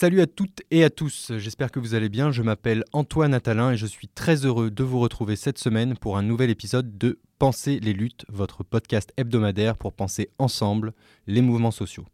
[0.00, 3.72] Salut à toutes et à tous, j'espère que vous allez bien, je m'appelle Antoine Attalin
[3.72, 7.18] et je suis très heureux de vous retrouver cette semaine pour un nouvel épisode de
[7.40, 10.92] Penser les luttes, votre podcast hebdomadaire pour penser ensemble
[11.26, 12.04] les mouvements sociaux.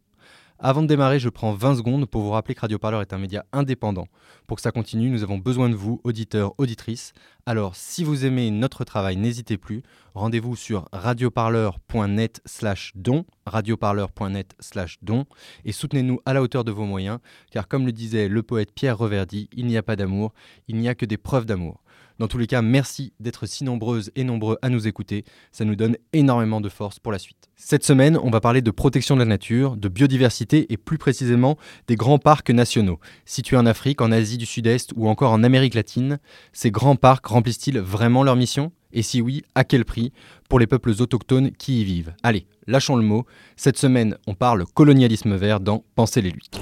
[0.57, 3.17] Avant de démarrer, je prends 20 secondes pour vous rappeler que Radio Parleur est un
[3.17, 4.07] média indépendant.
[4.47, 7.11] Pour que ça continue, nous avons besoin de vous, auditeurs, auditrices.
[7.45, 9.83] Alors, si vous aimez notre travail, n'hésitez plus.
[10.13, 15.25] Rendez-vous sur radioparleur.net slash don, radioparleur.net slash don,
[15.65, 17.19] et soutenez-nous à la hauteur de vos moyens,
[17.51, 20.33] car comme le disait le poète Pierre Reverdy, il n'y a pas d'amour,
[20.69, 21.83] il n'y a que des preuves d'amour.
[22.17, 25.25] Dans tous les cas, merci d'être si nombreuses et nombreux à nous écouter.
[25.51, 27.49] Ça nous donne énormément de force pour la suite.
[27.57, 31.57] Cette semaine, on va parler de protection de la nature, de biodiversité et plus précisément
[31.87, 32.99] des grands parcs nationaux.
[33.25, 36.19] Situés en Afrique, en Asie du Sud-Est ou encore en Amérique latine,
[36.53, 38.71] ces grands parcs remplissent-ils vraiment leur mission?
[38.93, 40.13] Et si oui, à quel prix?
[40.47, 43.25] Pour les peuples autochtones qui y vivent Allez, lâchons le mot.
[43.57, 46.61] Cette semaine, on parle colonialisme vert dans Penser les luttes.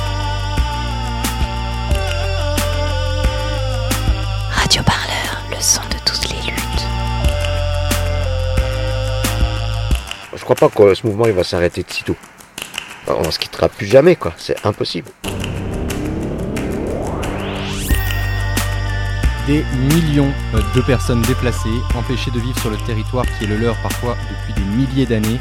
[10.55, 12.15] Crois pas que ce mouvement il va s'arrêter de sitôt.
[13.07, 15.09] On se quittera plus jamais quoi, c'est impossible.
[19.47, 19.63] Des
[19.95, 20.31] millions
[20.75, 24.61] de personnes déplacées, empêchées de vivre sur le territoire qui est le leur parfois depuis
[24.61, 25.39] des milliers d'années,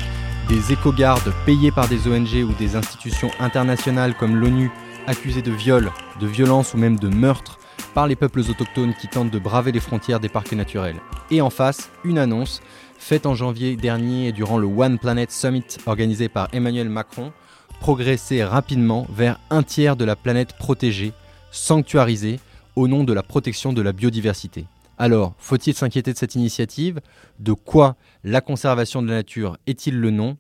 [0.49, 4.71] des éco-gardes payés par des ONG ou des institutions internationales comme l'ONU
[5.07, 7.59] accusées de viol, de violence ou même de meurtre
[7.95, 11.01] par les peuples autochtones qui tentent de braver les frontières des parcs naturels.
[11.31, 12.61] Et en face, une annonce
[13.01, 17.33] faite en janvier dernier durant le One Planet Summit organisé par Emmanuel Macron,
[17.81, 21.13] progresser rapidement vers un tiers de la planète protégée,
[21.51, 22.39] sanctuarisée,
[22.77, 24.67] au nom de la protection de la biodiversité.
[24.97, 27.01] Alors, faut-il s'inquiéter de cette initiative?
[27.41, 30.37] De quoi la conservation de la nature est-il le nom?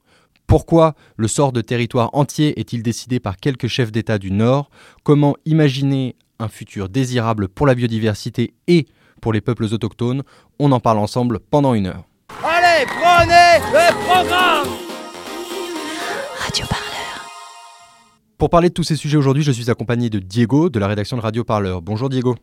[0.47, 4.71] Pourquoi le sort de territoires entiers est-il décidé par quelques chefs d'État du Nord?
[5.03, 8.87] Comment imaginer un futur désirable pour la biodiversité et
[9.21, 10.23] pour les peuples autochtones?
[10.59, 12.10] On en parle ensemble pendant une heure.
[12.87, 14.69] Prenez le programme
[16.39, 17.29] Radio Parleur.
[18.39, 21.19] Pour parler de tous ces sujets aujourd'hui, je suis accompagné de Diego de la rédaction
[21.19, 21.83] de Radio Parleur.
[21.83, 22.37] Bonjour Diego.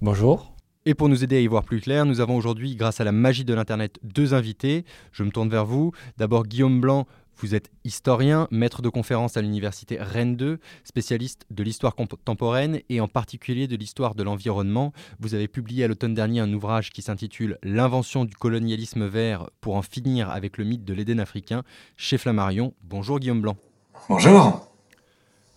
[0.00, 0.54] Bonjour.
[0.86, 3.10] Et pour nous aider à y voir plus clair, nous avons aujourd'hui, grâce à la
[3.10, 4.84] magie de l'Internet, deux invités.
[5.10, 5.90] Je me tourne vers vous.
[6.18, 7.06] D'abord Guillaume Blanc,
[7.40, 13.00] vous êtes historien, maître de conférence à l'université Rennes 2, spécialiste de l'histoire contemporaine et
[13.00, 14.92] en particulier de l'histoire de l'environnement.
[15.18, 19.76] Vous avez publié à l'automne dernier un ouvrage qui s'intitule L'invention du colonialisme vert pour
[19.76, 21.62] en finir avec le mythe de l'Éden africain
[21.96, 22.74] chez Flammarion.
[22.82, 23.56] Bonjour Guillaume Blanc.
[24.08, 24.69] Bonjour.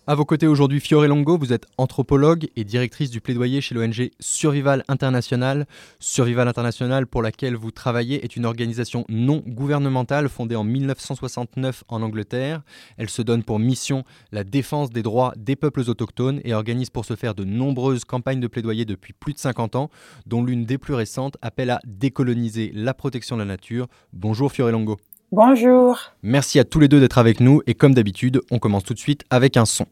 [0.06, 4.10] À vos côtés aujourd'hui, Fiore Longo, vous êtes anthropologue et directrice du plaidoyer chez l'ONG
[4.20, 5.66] Survival International.
[5.98, 12.02] Survival International, pour laquelle vous travaillez, est une organisation non gouvernementale fondée en 1969 en
[12.02, 12.60] Angleterre.
[12.98, 17.06] Elle se donne pour mission la défense des droits des peuples autochtones et organise pour
[17.06, 19.88] ce faire de nombreuses campagnes de plaidoyer depuis plus de 50 ans,
[20.26, 23.86] dont l'une des plus récentes appelle à décoloniser la protection de la nature.
[24.12, 24.98] Bonjour Fiore Longo.
[25.36, 25.98] Bonjour.
[26.22, 29.00] Merci à tous les deux d'être avec nous et comme d'habitude, on commence tout de
[29.00, 29.86] suite avec un son.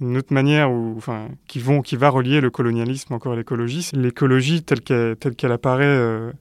[0.00, 3.84] Une autre manière où, enfin, qui, vont, qui va relier le colonialisme encore à l'écologie,
[3.84, 6.32] c'est l'écologie telle qu'elle, telle qu'elle apparaît euh,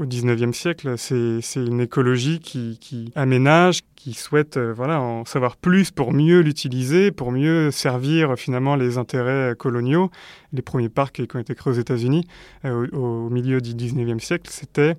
[0.00, 0.94] au 19e siècle.
[0.96, 6.14] C'est, c'est une écologie qui, qui aménage, qui souhaite euh, voilà, en savoir plus pour
[6.14, 10.10] mieux l'utiliser, pour mieux servir finalement les intérêts coloniaux.
[10.54, 12.26] Les premiers parcs qui ont été créés aux États-Unis
[12.64, 14.94] euh, au, au milieu du 19e siècle, c'était euh,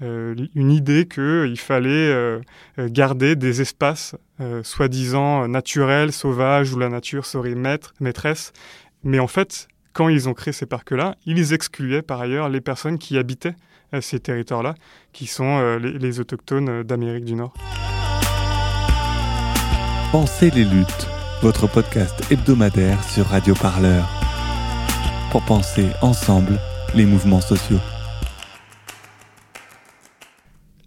[0.00, 2.40] une idée qu'il fallait euh,
[2.78, 8.52] garder des espaces euh, soi-disant naturels, sauvages, où la nature serait maître, maîtresse.
[9.04, 12.98] Mais en fait, quand ils ont créé ces parcs-là, ils excluaient par ailleurs les personnes
[12.98, 13.54] qui habitaient
[14.00, 14.74] ces territoires-là,
[15.12, 17.54] qui sont les, les autochtones d'Amérique du Nord.
[20.12, 21.08] Pensez les luttes,
[21.40, 24.06] votre podcast hebdomadaire sur Radio Parleur.
[25.30, 26.58] pour penser ensemble
[26.94, 27.80] les mouvements sociaux.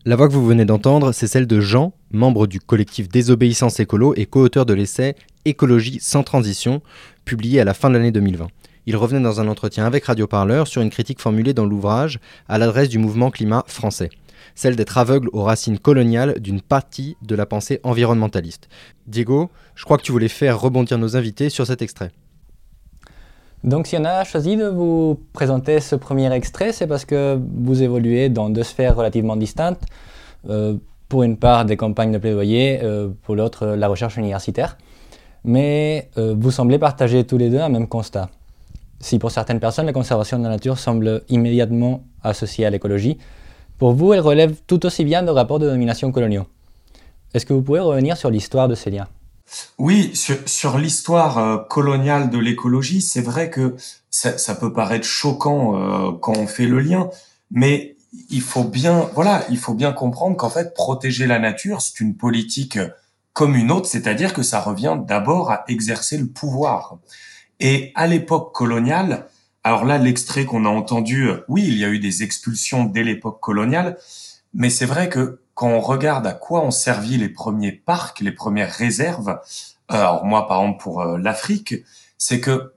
[0.05, 4.13] La voix que vous venez d'entendre, c'est celle de Jean, membre du collectif Désobéissance écolo
[4.15, 6.81] et co-auteur de l'essai Écologie sans transition,
[7.25, 8.47] publié à la fin de l'année 2020.
[8.85, 12.57] Il revenait dans un entretien avec Radio Parleur sur une critique formulée dans l'ouvrage à
[12.57, 14.09] l'adresse du mouvement climat français,
[14.55, 18.69] celle d'être aveugle aux racines coloniales d'une partie de la pensée environnementaliste.
[19.05, 22.11] Diego, je crois que tu voulais faire rebondir nos invités sur cet extrait.
[23.63, 27.83] Donc si on a choisi de vous présenter ce premier extrait, c'est parce que vous
[27.83, 29.83] évoluez dans deux sphères relativement distinctes.
[30.49, 30.77] Euh,
[31.09, 34.77] pour une part des campagnes de plaidoyer, euh, pour l'autre la recherche universitaire.
[35.43, 38.29] Mais euh, vous semblez partager tous les deux un même constat.
[38.99, 43.17] Si pour certaines personnes la conservation de la nature semble immédiatement associée à l'écologie,
[43.79, 46.45] pour vous elle relève tout aussi bien de rapports de domination coloniaux.
[47.33, 49.07] Est-ce que vous pouvez revenir sur l'histoire de ces liens
[49.77, 53.75] oui, sur, sur l'histoire euh, coloniale de l'écologie, c'est vrai que
[54.09, 57.09] ça, ça, peut paraître choquant euh, quand on fait le lien,
[57.51, 57.95] mais
[58.29, 62.15] il faut bien, voilà, il faut bien comprendre qu'en fait, protéger la nature, c'est une
[62.15, 62.79] politique
[63.33, 66.97] comme une autre, c'est-à-dire que ça revient d'abord à exercer le pouvoir.
[67.59, 69.27] Et à l'époque coloniale,
[69.63, 73.39] alors là, l'extrait qu'on a entendu, oui, il y a eu des expulsions dès l'époque
[73.39, 73.97] coloniale,
[74.53, 78.31] mais c'est vrai que quand on regarde à quoi ont servi les premiers parcs, les
[78.31, 79.41] premières réserves,
[79.91, 81.75] euh, alors moi par exemple pour euh, l'Afrique,
[82.17, 82.71] c'est que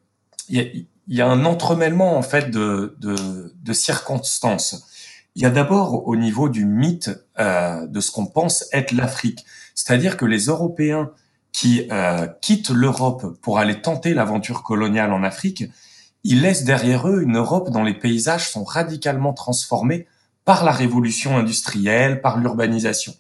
[0.49, 4.85] il y, a, un entremêlement en fait de, de, de circonstances.
[5.37, 9.45] Il y a d'abord au niveau du mythe euh, de ce qu'on pense être l'Afrique,
[9.77, 11.13] c'est-à-dire que les Européens
[11.53, 15.67] qui euh, quittent l'Europe pour aller tenter l'aventure coloniale en Afrique,
[16.25, 20.09] ils laissent derrière eux une Europe dont les paysages sont radicalement transformés
[20.45, 23.15] par la révolution industrielle, par l'urbanisation.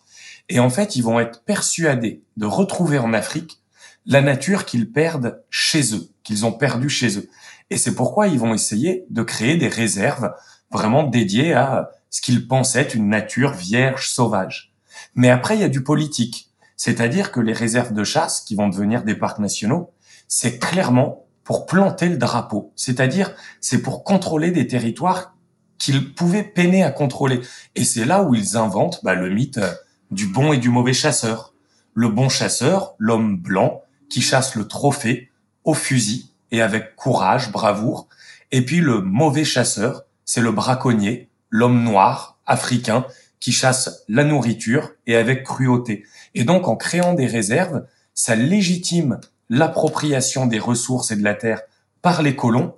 [0.48, 3.60] Et en fait, ils vont être persuadés de retrouver en Afrique
[4.06, 7.28] la nature qu'ils perdent chez eux, qu'ils ont perdu chez eux.
[7.70, 10.32] Et c'est pourquoi ils vont essayer de créer des réserves
[10.70, 14.74] vraiment dédiées à ce qu'ils pensent être une nature vierge, sauvage.
[15.14, 16.50] Mais après, il y a du politique.
[16.76, 19.92] C'est-à-dire que les réserves de chasse, qui vont devenir des parcs nationaux,
[20.26, 22.72] c'est clairement pour planter le drapeau.
[22.76, 25.34] C'est-à-dire, c'est pour contrôler des territoires
[25.82, 27.40] qu'ils pouvaient peiner à contrôler.
[27.74, 29.74] Et c'est là où ils inventent bah, le mythe euh,
[30.12, 31.54] du bon et du mauvais chasseur.
[31.92, 35.32] Le bon chasseur, l'homme blanc, qui chasse le trophée
[35.64, 38.06] au fusil et avec courage, bravoure.
[38.52, 43.04] Et puis le mauvais chasseur, c'est le braconnier, l'homme noir, africain,
[43.40, 46.04] qui chasse la nourriture et avec cruauté.
[46.36, 49.18] Et donc en créant des réserves, ça légitime
[49.50, 51.62] l'appropriation des ressources et de la terre
[52.02, 52.76] par les colons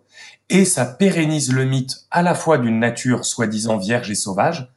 [0.51, 4.73] et ça pérennise le mythe à la fois d'une nature soi-disant vierge et sauvage,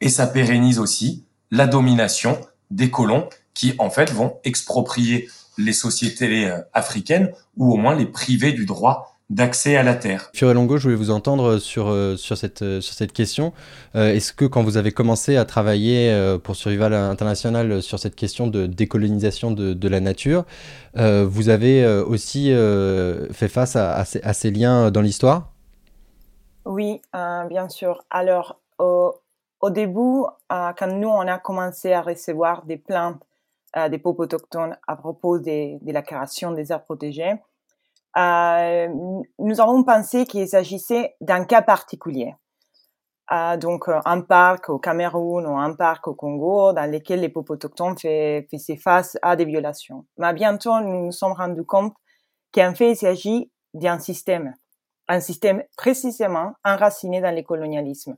[0.00, 2.40] et ça pérennise aussi la domination
[2.70, 5.28] des colons qui en fait vont exproprier
[5.58, 10.30] les sociétés euh, africaines ou au moins les priver du droit d'accès à la terre.
[10.42, 13.52] Longo, je voulais vous entendre sur, euh, sur, cette, euh, sur cette question.
[13.94, 18.66] Est-ce que quand vous avez commencé à travailler pour Survival International sur cette question de
[18.66, 20.44] décolonisation de, de la nature,
[20.94, 22.50] vous avez aussi
[23.32, 25.52] fait face à, à, ces, liens dans l'histoire?
[26.64, 27.02] Oui,
[27.50, 28.02] bien sûr.
[28.10, 29.14] Alors, au,
[29.60, 33.20] au début, quand nous, on a commencé à recevoir des plaintes
[33.90, 37.34] des peuples autochtones à propos de, de la création des aires protégées,
[38.16, 38.88] euh,
[39.38, 42.34] nous avons pensé qu'il s'agissait d'un cas particulier.
[43.30, 47.30] Euh, donc euh, un parc au Cameroun ou un parc au Congo dans lequel les
[47.30, 50.04] peuples autochtones faisaient face à des violations.
[50.18, 51.94] Mais bientôt, nous nous sommes rendus compte
[52.52, 54.54] qu'en fait, il s'agit d'un système,
[55.08, 58.16] un système précisément enraciné dans le colonialisme.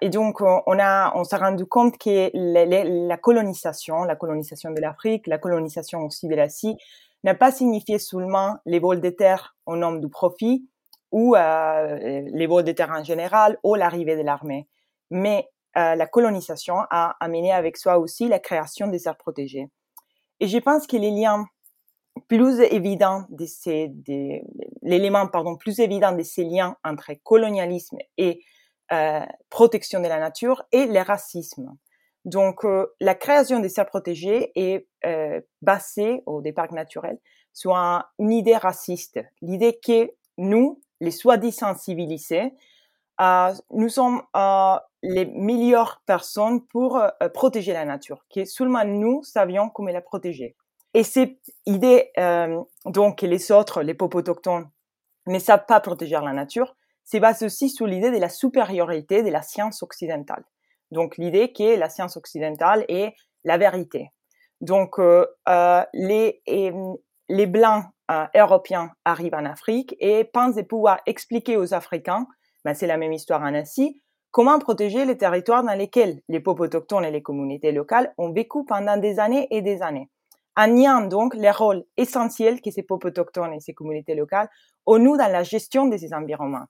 [0.00, 5.38] Et donc, on on s'est rendu compte que la colonisation, la colonisation de l'Afrique, la
[5.38, 6.76] colonisation aussi de l'Asie,
[7.24, 10.66] n'a pas signifié seulement les vols de terre au nom du profit
[11.12, 14.68] ou euh, les vols de terre en général ou l'arrivée de l'armée.
[15.10, 19.68] Mais euh, la colonisation a amené avec soi aussi la création des aires protégées.
[20.40, 21.46] Et je pense que les liens
[22.28, 23.24] plus évidents
[24.82, 28.42] l'élément pardon plus évident de ces liens entre colonialisme et
[28.92, 31.76] euh, protection de la nature et le racisme.
[32.24, 37.18] Donc, euh, la création des serres protégées est euh, basée au des parcs naturels
[37.52, 42.52] sur une idée raciste, l'idée que nous, les soi-disant civilisés,
[43.20, 49.22] euh, nous sommes euh, les meilleures personnes pour euh, protéger la nature, que seulement nous
[49.22, 50.56] savions comment la protéger.
[50.94, 52.10] Et cette idée,
[52.84, 54.68] donc, que les autres, les peuples autochtones,
[55.28, 56.74] ne savent pas protéger la nature,
[57.04, 60.42] c'est basé aussi sur l'idée de la supériorité de la science occidentale.
[60.90, 64.10] Donc l'idée que la science occidentale est la vérité.
[64.60, 66.42] Donc euh, euh, les,
[67.28, 72.26] les blancs euh, Européens arrivent en Afrique et pensent pouvoir expliquer aux Africains,
[72.64, 76.62] ben c'est la même histoire en Asie, comment protéger les territoires dans lesquels les peuples
[76.62, 80.10] autochtones et les communautés locales ont vécu pendant des années et des années.
[80.56, 84.48] En donc les rôles essentiels que ces peuples autochtones et ces communautés locales
[84.84, 86.66] ont nous dans la gestion de ces environnements.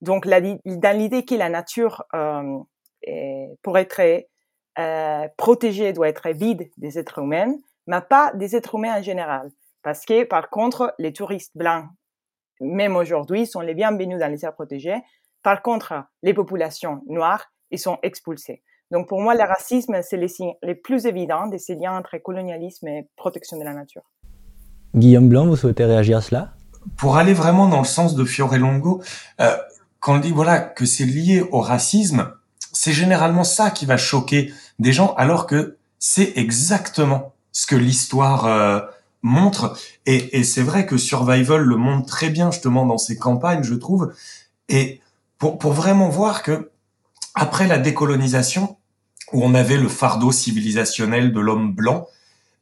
[0.00, 2.58] Donc, la, dans l'idée que la nature, euh,
[3.06, 4.00] est, pour être
[4.78, 7.54] euh, protégée, doit être vide des êtres humains,
[7.86, 9.50] mais pas des êtres humains en général.
[9.82, 11.86] Parce que, par contre, les touristes blancs,
[12.60, 15.02] même aujourd'hui, sont les bienvenus dans les aires protégées.
[15.42, 15.92] Par contre,
[16.22, 18.62] les populations noires, ils sont expulsés.
[18.90, 22.16] Donc, pour moi, le racisme, c'est les signes les plus évidents de ces liens entre
[22.18, 24.02] colonialisme et protection de la nature.
[24.94, 26.54] Guillaume Blanc, vous souhaitez réagir à cela?
[26.96, 29.02] Pour aller vraiment dans le sens de Fiore Longo,
[29.40, 29.56] euh,
[29.98, 32.32] quand on dit voilà que c'est lié au racisme,
[32.74, 38.46] c'est généralement ça qui va choquer des gens, alors que c'est exactement ce que l'histoire
[38.46, 38.80] euh,
[39.22, 39.76] montre.
[40.04, 43.74] Et, et c'est vrai que Survival le montre très bien justement dans ses campagnes, je
[43.74, 44.12] trouve.
[44.68, 45.00] Et
[45.38, 46.70] pour, pour vraiment voir que
[47.34, 48.76] après la décolonisation,
[49.32, 52.06] où on avait le fardeau civilisationnel de l'homme blanc,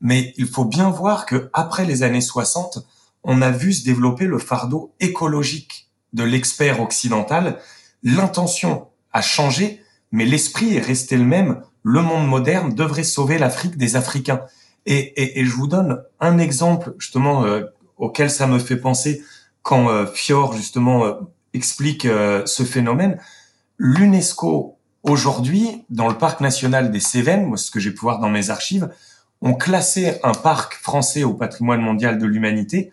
[0.01, 2.79] mais il faut bien voir que après les années 60,
[3.25, 7.59] on a vu se développer le fardeau écologique de l'expert occidental.
[8.03, 11.63] L'intention a changé, mais l'esprit est resté le même.
[11.83, 14.43] Le monde moderne devrait sauver l'Afrique des Africains.
[14.87, 17.63] Et, et, et, je vous donne un exemple justement euh,
[17.99, 19.23] auquel ça me fait penser
[19.63, 21.15] quand euh, Fior justement euh,
[21.55, 23.19] explique euh, ce phénomène.
[23.79, 28.51] L'UNESCO aujourd'hui, dans le parc national des Cévennes, ce que j'ai pu voir dans mes
[28.51, 28.91] archives,
[29.41, 32.93] ont classé un parc français au patrimoine mondial de l'humanité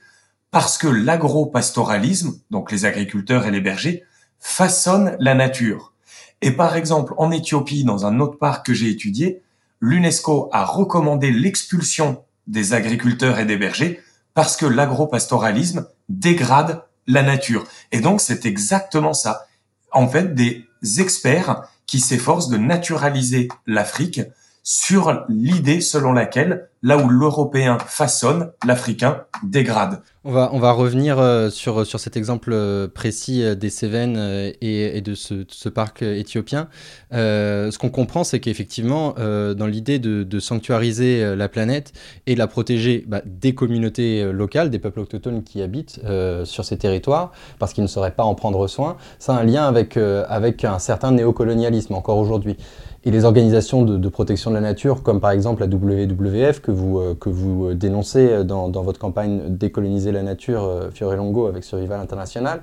[0.52, 4.04] parce que l'agro-pastoralisme, donc les agriculteurs et les bergers,
[4.40, 5.94] façonnent la nature.
[6.42, 9.42] Et par exemple, en Éthiopie, dans un autre parc que j'ai étudié,
[9.82, 14.00] l'UNESCO a recommandé l'expulsion des agriculteurs et des bergers
[14.34, 17.66] parce que l'agropastoralisme dégrade la nature.
[17.92, 19.48] Et donc, c'est exactement ça.
[19.92, 20.66] En fait, des
[21.00, 24.22] experts qui s'efforcent de naturaliser l'Afrique
[24.64, 30.02] sur l'idée selon laquelle, là où l'Européen façonne, l'Africain dégrade.
[30.26, 34.18] On va, on va revenir euh, sur, sur cet exemple euh, précis euh, des Cévennes
[34.62, 36.68] et, de ce, ce parc éthiopien.
[37.12, 41.94] ce qu'on comprend, c'est qu'effectivement, dans l'idée de, de, sanctuariser la planète
[42.28, 46.00] et la protéger bah, des communautés locales, des peuples autochtones qui habitent
[46.44, 49.66] sur ces territoires, parce qu'ils ne sauraient pas en prendre soin, ça a un lien
[49.66, 52.58] avec, avec un certain néocolonialisme encore aujourd'hui
[53.04, 57.00] et les organisations de, protection de la nature, comme par exemple la WWF que vous,
[57.00, 62.00] euh, que vous dénoncez dans, dans, votre campagne Décoloniser la nature, euh, Longo avec Survival
[62.00, 62.62] International,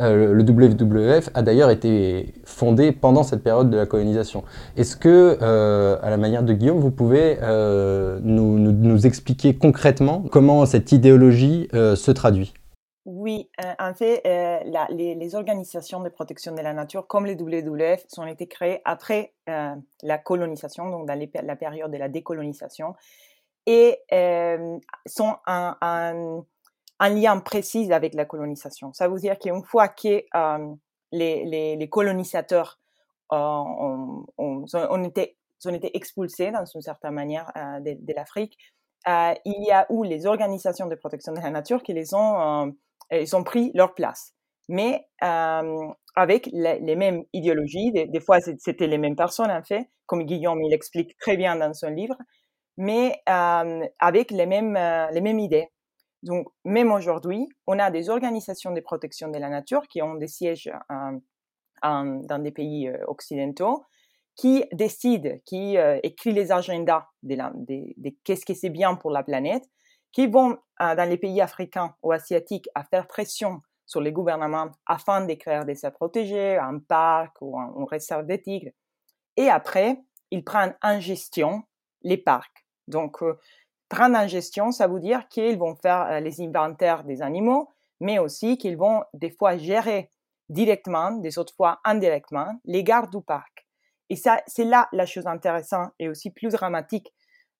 [0.00, 4.44] euh, le WWF a d'ailleurs été fondé pendant cette période de la colonisation.
[4.76, 10.24] Est-ce que, euh, à la manière de Guillaume, vous pouvez euh, nous, nous, expliquer concrètement
[10.30, 12.52] comment cette idéologie se traduit?
[13.28, 18.06] Oui, euh, en fait, euh, les, organisations de protection de la nature, comme les WWF,
[18.08, 22.94] sont été créées après euh, la colonisation, donc dans la période de la décolonisation,
[23.66, 23.98] et
[25.04, 26.44] sont en,
[27.00, 28.94] lien précis avec la colonisation.
[28.94, 30.24] Ça veut dire qu'une fois que
[31.12, 32.80] les, colonisateurs
[33.28, 37.52] ont, ont, ont, été, ont été expulsés, dans une certaine manière,
[37.84, 38.56] de, de l'Afrique,
[39.06, 42.72] il y a eu les organisations de protection de la nature qui les ont
[43.12, 44.34] ils ont pris leur place.
[44.68, 50.24] Mais euh, avec les, mêmes idéologies, des, fois c'était les mêmes personnes en fait, comme
[50.24, 52.16] Guillaume il explique très bien dans son livre,
[52.76, 55.68] mais euh, avec les mêmes, euh, les mêmes idées.
[56.22, 60.28] Donc même aujourd'hui, on a des organisations de protection de la nature qui ont des
[60.28, 60.70] sièges
[61.82, 63.84] dans des pays occidentaux,
[64.34, 69.62] qui décident, qui écrivent les agendas de qu'est-ce que c'est bien pour la planète,
[70.12, 74.70] qui vont euh, dans les pays africains ou asiatiques à faire pression sur les gouvernements
[74.86, 78.72] afin d'écrire des aires protégées, un parc ou une réserve des tigres.
[79.36, 81.62] Et après, ils prennent en gestion
[82.02, 82.66] les parcs.
[82.86, 83.38] Donc, euh,
[83.88, 88.18] prendre en gestion, ça veut dire qu'ils vont faire euh, les inventaires des animaux, mais
[88.18, 90.10] aussi qu'ils vont des fois gérer
[90.48, 93.66] directement, des autres fois indirectement, les gardes du parc.
[94.10, 97.12] Et ça, c'est là la chose intéressante et aussi plus dramatique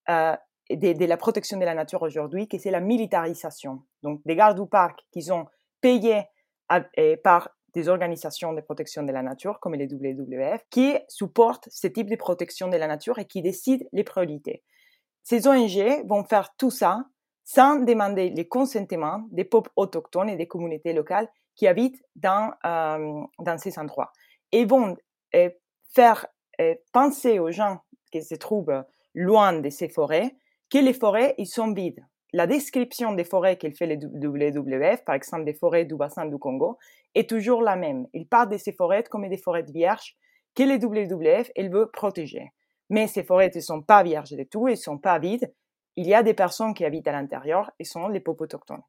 [0.09, 0.35] euh,
[0.69, 3.83] de, la protection de la nature aujourd'hui, que c'est la militarisation.
[4.03, 5.45] Donc, des gardes du parc qui sont
[5.81, 6.23] payés
[6.67, 6.81] à,
[7.23, 12.09] par des organisations de protection de la nature, comme les WWF, qui supportent ce type
[12.09, 14.63] de protection de la nature et qui décident les priorités.
[15.23, 17.05] Ces ONG vont faire tout ça
[17.43, 23.21] sans demander le consentement des peuples autochtones et des communautés locales qui habitent dans, euh,
[23.39, 24.11] dans ces endroits.
[24.51, 24.95] Et vont
[25.35, 25.49] euh,
[25.93, 26.25] faire
[26.61, 28.83] euh, penser aux gens qui se trouvent
[29.13, 30.35] loin de ces forêts
[30.69, 32.05] que les forêts, ils sont vides.
[32.31, 36.37] la description des forêts qu'il fait le WWF, par exemple des forêts du bassin du
[36.37, 36.77] Congo,
[37.15, 38.05] est toujours la même.
[38.13, 40.15] Il parle de ces forêts comme des forêts vierges
[40.53, 42.51] que le WWF il veut protéger.
[42.89, 45.51] Mais ces forêts ne sont pas vierges du tout, elles ne sont pas vides.
[45.95, 48.83] Il y a des personnes qui habitent à l'intérieur et sont les peuples autochtones.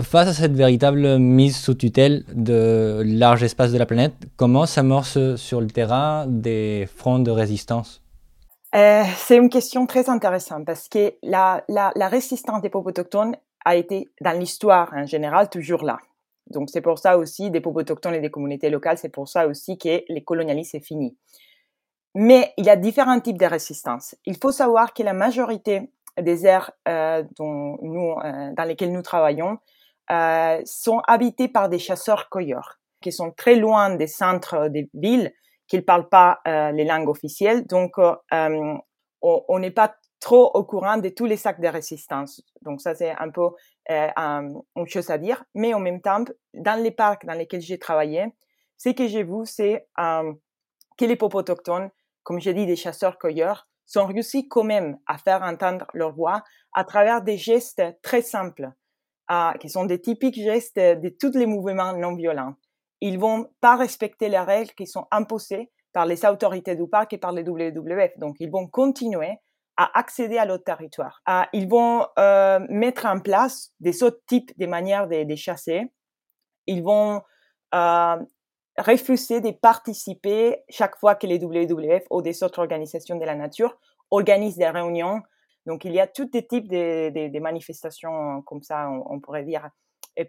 [0.00, 5.36] Face à cette véritable mise sous tutelle de larges espaces de la planète, comment s'amorcent
[5.36, 8.01] sur le terrain des fronts de résistance?
[8.74, 11.64] Euh, C'est une question très intéressante parce que la,
[12.08, 15.98] résistance des peuples autochtones a été, dans l'histoire en général, toujours là.
[16.48, 19.46] Donc c'est pour ça aussi, des peuples autochtones et des communautés locales, c'est pour ça
[19.46, 21.16] aussi que les colonialistes est fini.
[22.14, 24.14] Mais il y a différents types de résistance.
[24.26, 29.58] Il faut savoir que la majorité des aires euh, euh, dans lesquelles nous travaillons
[30.66, 35.32] sont habités par des chasseurs-cueilleurs qui sont très loin des centres des villes,
[35.72, 37.66] qui ne parlent pas euh, les langues officielles.
[37.66, 38.14] Donc, euh,
[39.22, 42.42] on n'est pas trop au courant de tous les sacs de résistance.
[42.60, 43.48] Donc, ça, c'est un peu
[43.88, 45.42] une chose à dire.
[45.54, 48.26] Mais en même temps, dans les parcs dans lesquels j'ai travaillé,
[48.76, 51.88] ce que j'ai vu, c'est que les peuples autochtones,
[52.22, 56.42] comme j'ai dit, des chasseurs-cueilleurs, sont réussis quand même à faire entendre leur voix
[56.74, 58.72] à travers des gestes très simples
[59.58, 62.56] qui sont des typiques gestes de tous les mouvements non violents.
[63.02, 67.18] Ils vont pas respecter les règles qui sont imposées par les autorités du parc et
[67.18, 68.18] par les WWF.
[68.18, 69.38] Donc, ils vont continuer
[69.76, 71.20] à accéder à leur territoire.
[71.26, 75.92] Ah, ils vont euh, mettre en place des autres types de manières de, de chasser.
[76.66, 77.22] Ils vont
[77.74, 78.16] euh,
[78.78, 83.76] refuser de participer chaque fois que les WWF ou des autres organisations de la nature
[84.10, 85.20] organisent des réunions
[85.66, 89.68] donc, il y a tous des types de, manifestations comme ça, on, pourrait dire,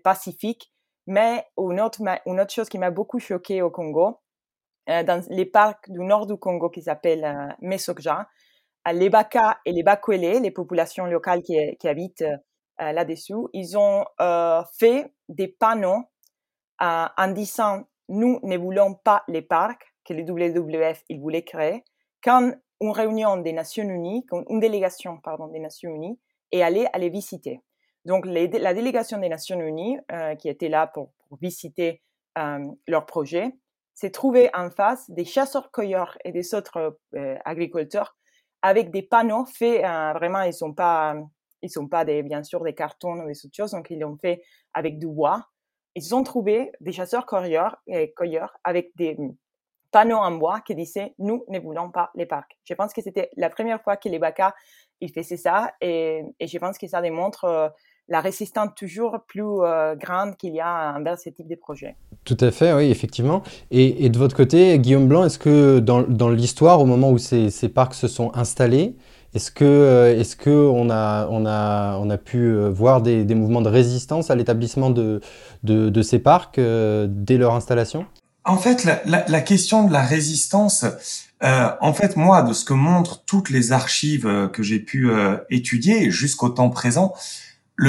[0.04, 0.73] pacifiques.
[1.08, 2.02] Mais une autre,
[2.50, 4.22] chose qui m'a beaucoup choqué au Congo,
[4.90, 8.28] euh, dans les parcs du nord du Congo qui s'appellent euh, Mesokja,
[8.88, 12.26] euh, les Baka et les Bakwele, les populations locales qui, habitent
[12.80, 14.04] là-dessous, ils ont
[14.78, 16.04] fait des panneaux
[16.82, 21.84] en disant nous ne voulons pas les parcs que le WWF il voulait créer.
[22.22, 25.20] Quand une réunion des Nations Unies, une délégation
[25.52, 26.20] des Nations Unies,
[26.52, 27.62] et aller à les visiter.
[28.06, 31.12] Donc la délégation des Nations Unies, euh, qui était là pour,
[31.42, 32.04] visiter
[32.38, 33.52] euh, leur projet,
[33.96, 38.16] s'est trouvée en face des chasseurs-cueilleurs et des autres euh, agriculteurs
[38.62, 41.16] avec des panneaux faits, vraiment, ils sont pas,
[41.62, 44.18] ils sont pas des, bien sûr des cartons ou des autres choses, donc ils l'ont
[44.18, 44.42] fait
[44.74, 45.50] avec du bois.
[45.96, 47.76] Ils ont trouvé des chasseurs-cueilleurs
[48.64, 49.18] avec des,
[49.94, 52.58] panneau en bois qui disait nous ne voulons pas les parcs.
[52.66, 54.54] Je pense que c'était la première fois que les BACA
[55.00, 57.70] ils faisaient ça et, je pense que ça démontre euh,
[58.10, 61.96] la résistance toujours plus euh, grande qu'il y a envers ce type de projet.
[62.26, 63.44] Tout à fait, oui, effectivement.
[63.72, 67.94] Et, de votre côté, Guillaume Blanc, est-ce que dans, l'histoire, au moment où ces, parcs
[67.94, 68.96] se sont installés,
[69.34, 73.62] est-ce que, euh, est-ce que on a, on a, on a pu voir des, mouvements
[73.62, 75.22] de résistance à l'établissement de,
[75.64, 78.06] de, de, ces parcs dès leur installation?
[78.46, 80.86] En fait, la, question de la résistance,
[81.44, 85.10] euh, en fait, moi, de ce que montrent toutes les archives euh, que j'ai pu
[85.10, 87.14] euh, étudier jusqu'au temps présent,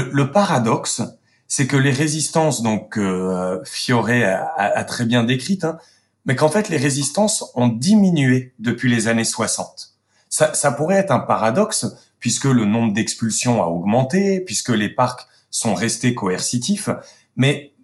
[0.03, 1.03] le, paradoxe,
[1.47, 5.79] c'est que les résistances, donc euh, Fioré a, très bien décrites, hein,
[6.25, 9.95] mais qu'en fait, les résistances ont diminué depuis les années 60.
[10.29, 11.87] Ça, ça pourrait être un paradoxe,
[12.19, 16.89] puisque le nombre d'expulsions a augmenté, puisque les parcs sont restés coercitifs,
[17.37, 17.75] mais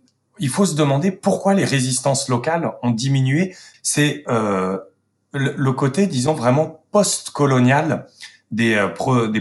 [0.40, 3.54] il faut se demander pourquoi les résistances locales ont diminué.
[3.82, 4.78] C'est euh,
[5.32, 8.06] le, côté, disons, vraiment post-colonial
[8.50, 8.88] des, euh,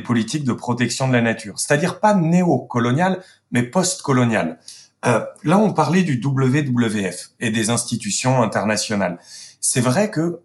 [0.04, 1.60] politiques de protection de la nature.
[1.60, 4.60] C'est-à-dire pas néo-colonial, mais post-colonial.
[5.06, 9.18] Euh, là, on parlait du WWF et des institutions internationales.
[9.62, 10.40] C'est vrai que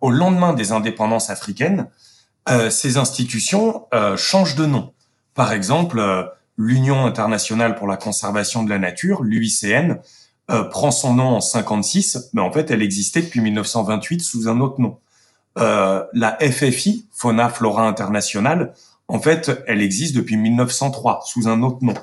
[0.00, 1.88] au lendemain des indépendances africaines,
[2.50, 4.92] euh, ces institutions euh, changent de nom.
[5.34, 6.24] Par exemple, euh,
[6.56, 9.96] l'Union internationale pour la conservation de la nature, l'UICN,
[10.50, 14.60] euh, prend son nom en 56, mais en fait, elle existait depuis 1928 sous un
[14.60, 14.98] autre nom.
[15.58, 18.74] Euh, la FFI, Fauna Flora Internationale,
[19.08, 21.94] en fait, elle existe depuis 1903 sous un autre nom.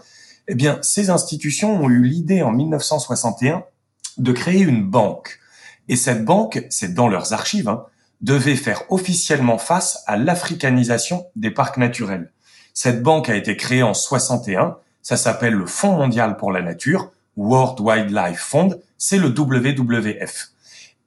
[0.47, 3.63] Eh bien, ces institutions ont eu l'idée en 1961
[4.17, 5.39] de créer une banque.
[5.87, 7.85] Et cette banque, c'est dans leurs archives, hein,
[8.21, 12.31] devait faire officiellement face à l'africanisation des parcs naturels.
[12.73, 14.77] Cette banque a été créée en 61.
[15.01, 18.79] Ça s'appelle le Fonds mondial pour la nature, World Wildlife Fund.
[18.97, 20.51] C'est le WWF.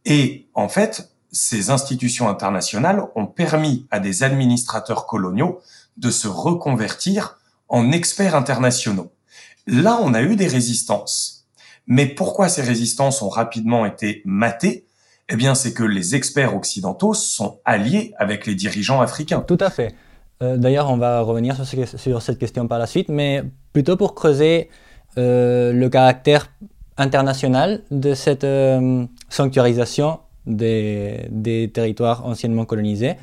[0.04, 5.60] Et en fait, ces institutions internationales ont permis à des administrateurs coloniaux
[5.96, 9.12] de se reconvertir en experts internationaux.
[9.66, 11.46] Là, on a eu des résistances.
[11.86, 14.86] Mais pourquoi ces résistances ont rapidement été matées?
[15.28, 19.40] Eh bien, c'est que les experts occidentaux sont alliés avec les dirigeants africains.
[19.40, 19.94] Tout à fait.
[20.40, 23.42] D'ailleurs, on va revenir sur, cette question par la suite, mais
[23.72, 24.68] plutôt pour creuser
[25.16, 26.50] le caractère
[26.96, 28.46] international de cette
[29.30, 33.14] sanctuarisation des, territoires anciennement colonisés.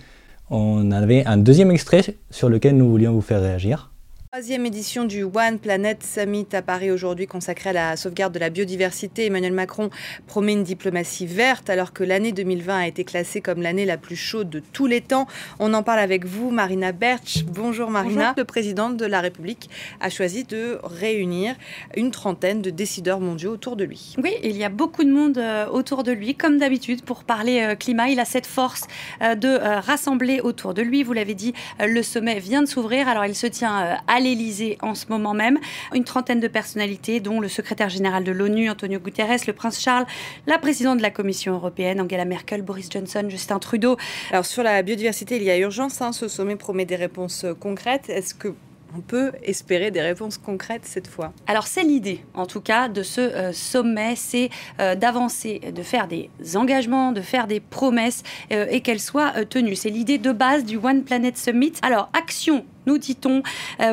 [0.49, 3.90] On avait un deuxième extrait sur lequel nous voulions vous faire réagir.
[4.33, 8.49] Troisième édition du One Planet Summit à Paris aujourd'hui consacrée à la sauvegarde de la
[8.49, 9.25] biodiversité.
[9.25, 9.89] Emmanuel Macron
[10.25, 14.15] promet une diplomatie verte alors que l'année 2020 a été classée comme l'année la plus
[14.15, 15.27] chaude de tous les temps.
[15.59, 17.43] On en parle avec vous, Marina Berch.
[17.43, 18.33] Bonjour Marina.
[18.37, 21.55] Le président de la République a choisi de réunir
[21.97, 24.15] une trentaine de décideurs mondiaux autour de lui.
[24.23, 27.59] Oui, il y a beaucoup de monde euh, autour de lui, comme d'habitude, pour parler
[27.63, 28.07] euh, climat.
[28.07, 28.83] Il a cette force
[29.21, 31.03] euh, de rassembler autour de lui.
[31.03, 33.09] Vous l'avez dit, le sommet vient de s'ouvrir.
[33.09, 35.59] Alors il se tient à l'Elysée en ce moment même.
[35.93, 40.05] Une trentaine de personnalités, dont le secrétaire général de l'ONU, Antonio Guterres, le prince Charles,
[40.47, 43.97] la présidente de la Commission européenne, Angela Merkel, Boris Johnson, Justin Trudeau.
[44.31, 46.01] Alors sur la biodiversité, il y a urgence.
[46.01, 46.11] Hein.
[46.11, 48.09] ce sommet promet des réponses concrètes.
[48.09, 48.53] Est-ce que
[48.95, 51.33] on peut espérer des réponses concrètes cette fois.
[51.47, 54.49] Alors c'est l'idée, en tout cas, de ce euh, sommet, c'est
[54.79, 59.75] euh, d'avancer, de faire des engagements, de faire des promesses euh, et qu'elles soient tenues.
[59.75, 61.73] C'est l'idée de base du One Planet Summit.
[61.81, 63.43] Alors action nous dit-on.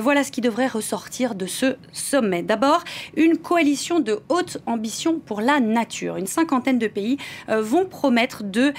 [0.00, 2.42] voilà ce qui devrait ressortir de ce sommet.
[2.42, 2.84] D'abord,
[3.18, 6.16] une coalition de haute ambition pour la nature.
[6.16, 8.72] Une cinquantaine de pays vont promettre de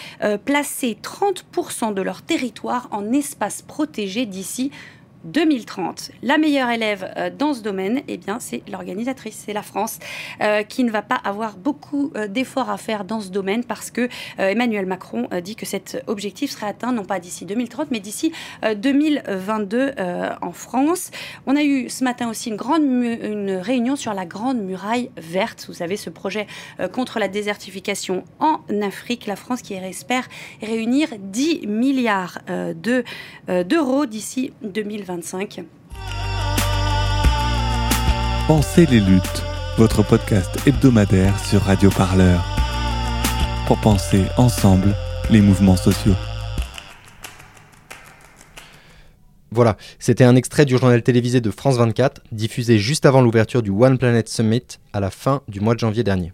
[0.46, 4.72] placer 30% de leur territoire en espace protégé d'ici
[5.26, 6.12] 2030.
[6.24, 10.00] La meilleure élève euh, dans ce domaine, eh bien, c'est l'organisatrice, c'est la France,
[10.42, 13.92] euh, qui ne va pas avoir beaucoup euh, d'efforts à faire dans ce domaine parce
[13.92, 18.32] que Emmanuel Macron dit que cet objectif serait atteint non pas d'ici 2030, mais d'ici
[18.76, 19.94] 2022
[20.42, 21.12] en France.
[21.46, 25.66] On a eu ce matin aussi une grande une réunion sur la grande muraille verte.
[25.68, 26.48] Vous savez, ce projet
[26.94, 29.26] contre la désertification en Afrique.
[29.26, 30.28] La France qui espère
[30.62, 35.09] réunir 10 milliards d'euros d'ici 2022.
[38.48, 39.44] Pensez les luttes,
[39.76, 42.46] votre podcast hebdomadaire sur Radio Parleur.
[43.66, 44.94] Pour penser ensemble
[45.32, 46.14] les mouvements sociaux.
[49.50, 53.72] Voilà, c'était un extrait du journal télévisé de France 24, diffusé juste avant l'ouverture du
[53.72, 56.32] One Planet Summit à la fin du mois de janvier dernier.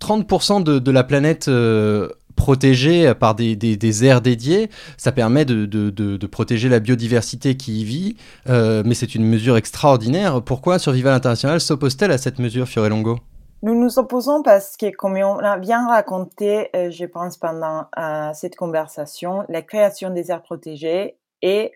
[0.00, 2.08] 30% de, la planète euh,
[2.40, 4.70] protégé par des, des, aires dédiées.
[4.96, 8.16] Ça permet de, protéger la biodiversité qui y vit,
[8.48, 10.40] euh, mais c'est une mesure extraordinaire.
[10.42, 13.18] Pourquoi Survival International s'oppose-t-elle à cette mesure, Fiorelongo
[13.62, 18.30] nous nous opposons parce que, comme on a bien raconté, euh, je pense, pendant euh,
[18.32, 21.72] cette conversation, la création des aires protégées est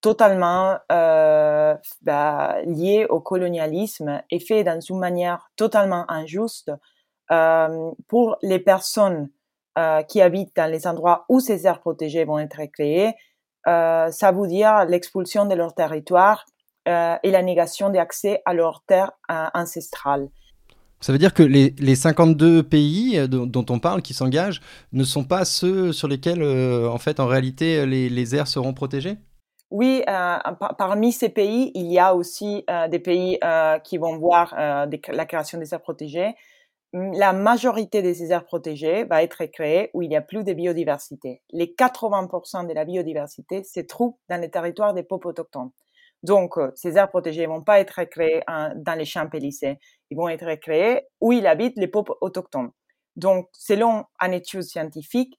[0.00, 6.76] totalement bah, liée au colonialisme et fait dans une manière totalement injuste euh,
[7.28, 9.30] pour les personnes
[9.76, 13.12] euh, qui habitent dans les endroits où ces aires protégées vont être créées,
[13.66, 16.46] euh, ça veut dire l'expulsion de leur territoire
[16.86, 19.10] et la négation d'accès à leur terre
[19.54, 20.28] ancestrale.
[21.00, 24.60] Ça veut dire que les, les 52 pays dont, on parle qui s'engagent
[24.92, 29.16] ne sont pas ceux sur lesquels, en fait, en réalité, les, les aires seront protégées?
[29.70, 30.02] Oui,
[30.76, 33.38] parmi ces pays, il y a aussi des pays
[33.82, 36.34] qui vont voir la création des aires protégées,
[36.96, 40.52] la majorité de ces aires protégées va être créée où il n'y a plus de
[40.52, 41.42] biodiversité.
[41.50, 45.70] Les 80% de la biodiversité se trouve dans les territoires des peuples autochtones.
[46.22, 49.78] Donc, euh, ces aires protégées vont pas être créées dans les champs pélissés.
[50.10, 52.70] Ils vont être créés où il habitent les peuples autochtones.
[53.16, 55.38] Donc, selon une étude scientifique,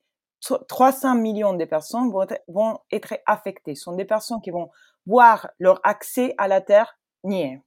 [0.67, 3.75] 300 millions de personnes vont être, vont être affectées.
[3.75, 4.69] Ce sont des personnes qui vont
[5.05, 7.61] voir leur accès à la terre nié.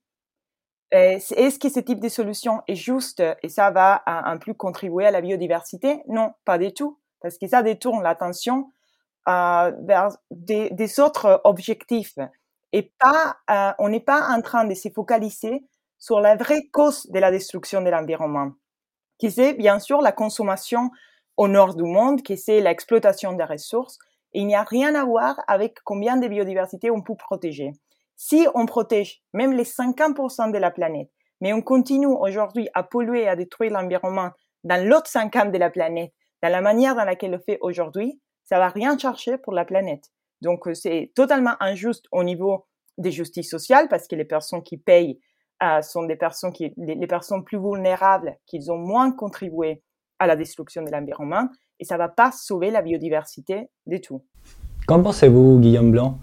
[0.90, 5.10] Est-ce que ce type de solution est juste et ça va un, peu contribuer à
[5.10, 6.02] la biodiversité?
[6.08, 8.70] Non, pas du tout, parce que ça détourne l'attention
[9.28, 12.18] euh, vers des, autres objectifs.
[12.72, 15.66] Et pas, euh, on n'est pas en train de se focaliser
[15.98, 18.52] sur la vraie cause de la destruction de l'environnement,
[19.18, 20.90] qui c'est bien sûr la consommation
[21.36, 23.98] au nord du monde, qui c'est l'exploitation des ressources.
[24.32, 27.72] Il n'y a rien à voir avec combien de biodiversité on peut protéger.
[28.20, 31.08] Si on protège même les 50% de la planète,
[31.40, 34.30] mais on continue aujourd'hui à polluer et à détruire l'environnement
[34.64, 38.20] dans l'autre 50 de la planète, dans la manière dans laquelle on le fait aujourd'hui,
[38.42, 40.10] ça va rien chercher pour la planète.
[40.40, 42.66] Donc euh, c'est totalement injuste au niveau
[42.98, 45.20] des justices sociales parce que les personnes qui payent
[45.62, 49.84] euh, sont des personnes qui les, personnes plus vulnérables qui ont moins contribué
[50.18, 54.24] à la destruction de l'environnement et ça va pas sauver la biodiversité du tout.
[54.88, 56.18] Qu'en pensez-vous, Guillaume Blanc?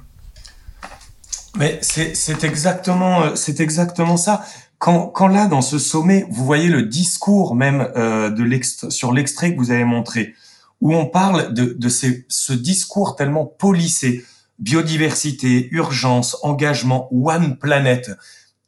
[1.57, 4.45] Mais c'est exactement, euh, c'est exactement ça.
[4.77, 9.53] Quand, quand là, dans ce sommet, vous voyez le discours même euh, de sur l'extrait
[9.53, 10.35] que vous avez montré,
[10.81, 14.25] où on parle de, de ces, ce discours tellement polissé,
[14.59, 18.11] biodiversité, urgence, engagement, One Planet.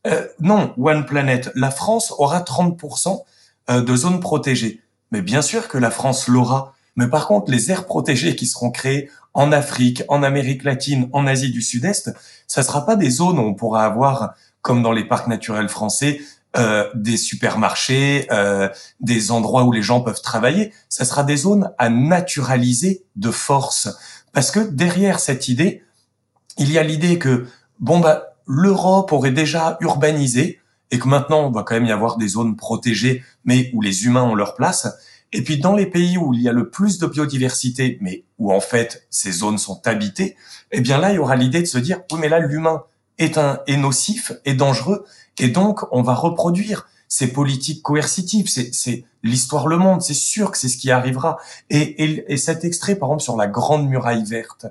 [0.06, 1.52] Euh, non, One Planet.
[1.56, 3.22] La France aura 30%
[3.70, 4.82] euh, de zones protégées.
[5.12, 6.74] Mais bien sûr que la France l'aura.
[6.96, 11.28] Mais par contre, les aires protégées qui seront créées en Afrique, en Amérique latine, en
[11.28, 12.12] Asie du Sud-Est,
[12.48, 16.20] ça sera pas des zones où on pourra avoir, comme dans les parcs naturels français,
[16.58, 18.68] euh, des supermarchés, euh,
[19.00, 20.74] des endroits où les gens peuvent travailler.
[20.90, 23.96] Ça sera des zones à naturaliser de force.
[24.34, 25.84] Parce que derrière cette idée,
[26.58, 27.46] il y a l'idée que,
[27.80, 32.18] bon, bah, l'Europe aurait déjà urbanisé et que maintenant, on va quand même y avoir
[32.18, 34.88] des zones protégées, mais où les humains ont leur place.
[35.34, 38.54] Et puis, dans les pays où il y a le plus de biodiversité, mais où
[38.54, 40.36] en fait, ces zones sont habitées,
[40.72, 42.84] eh bien là, il y aura l'idée de se dire, oui, mais là, l'humain
[43.18, 45.06] est un, est nocif, est dangereux,
[45.40, 48.48] et donc, on va reproduire ces politiques coercitives.
[48.50, 50.02] C'est l'histoire le monde.
[50.02, 51.38] C'est sûr que c'est ce qui arrivera.
[51.70, 54.68] Et, et, et, cet extrait, par exemple, sur la grande muraille verte,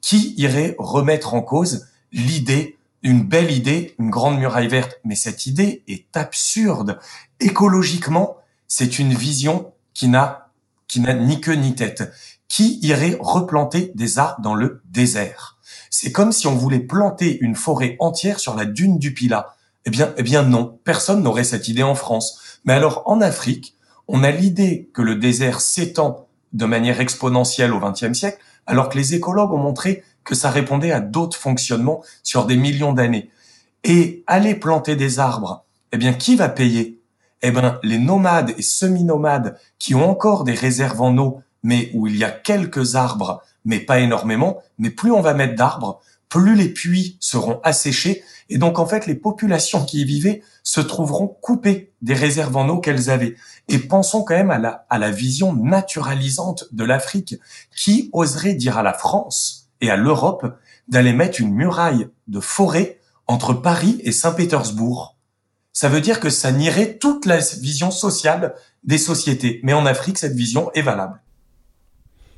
[0.00, 5.46] qui irait remettre en cause l'idée, une belle idée, une grande muraille verte Mais cette
[5.46, 6.98] idée est absurde.
[7.40, 8.36] Écologiquement,
[8.68, 10.50] c'est une vision qui n'a
[10.96, 12.12] ni queue ni tête.
[12.48, 15.58] Qui irait replanter des arbres dans le désert?
[15.88, 19.54] C'est comme si on voulait planter une forêt entière sur la dune du Pilat.
[19.84, 22.60] Eh bien, eh bien non, personne n'aurait cette idée en France.
[22.64, 23.76] Mais alors en Afrique,
[24.08, 28.98] on a l'idée que le désert s'étend de manière exponentielle au XXe siècle, alors que
[28.98, 33.30] les écologues ont montré que ça répondait à d'autres fonctionnements sur des millions d'années.
[33.84, 36.99] Et aller planter des arbres, eh bien, qui va payer?
[37.42, 42.06] Eh bien, les nomades et semi-nomades qui ont encore des réserves en eau, mais où
[42.06, 46.54] il y a quelques arbres, mais pas énormément, mais plus on va mettre d'arbres, plus
[46.54, 51.28] les puits seront asséchés et donc en fait les populations qui y vivaient se trouveront
[51.28, 53.36] coupées des réserves en eau qu'elles avaient.
[53.68, 57.36] Et pensons quand même à la, à la vision naturalisante de l'Afrique.
[57.74, 62.98] Qui oserait dire à la France et à l'Europe d'aller mettre une muraille de forêt
[63.26, 65.16] entre Paris et Saint-Pétersbourg?
[65.80, 69.60] Ça veut dire que ça nierait toute la vision sociale des sociétés.
[69.62, 71.22] Mais en Afrique, cette vision est valable.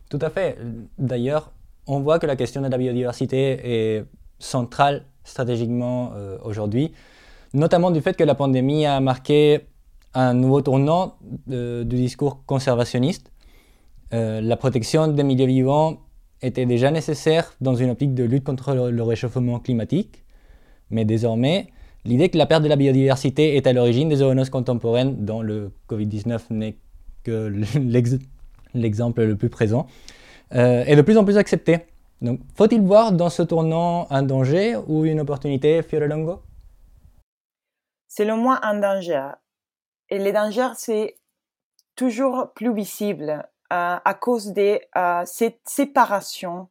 [0.09, 0.59] Tout à fait.
[0.97, 1.51] D'ailleurs,
[1.89, 4.05] on voit que la question de la biodiversité est
[4.39, 6.93] centrale stratégiquement euh, aujourd'hui,
[7.53, 9.67] notamment du fait que la pandémie a marqué
[10.15, 11.17] un nouveau tournant
[11.49, 13.33] du discours conservationniste.
[14.13, 15.99] Euh, la protection des milieux vivants
[16.43, 20.23] était déjà nécessaire dans une optique de lutte contre le, réchauffement climatique,
[20.91, 21.73] mais désormais,
[22.05, 25.73] l'idée que la perte de la biodiversité est à l'origine des zoonoses contemporaines, dont le
[25.89, 26.77] Covid-19 n'est
[27.25, 27.53] que
[28.75, 29.87] l'exemple le plus présent,
[30.55, 31.87] euh, est de plus en plus acceptée.
[32.21, 36.41] Donc, faut-il voir dans ce tournant un danger ou une opportunité, Fiorelongo?
[38.09, 39.29] Selon moi, un danger.
[40.09, 41.17] Et le danger, c'est
[41.97, 43.31] toujours plus visible
[43.73, 46.69] euh, à cause de euh, cette séparation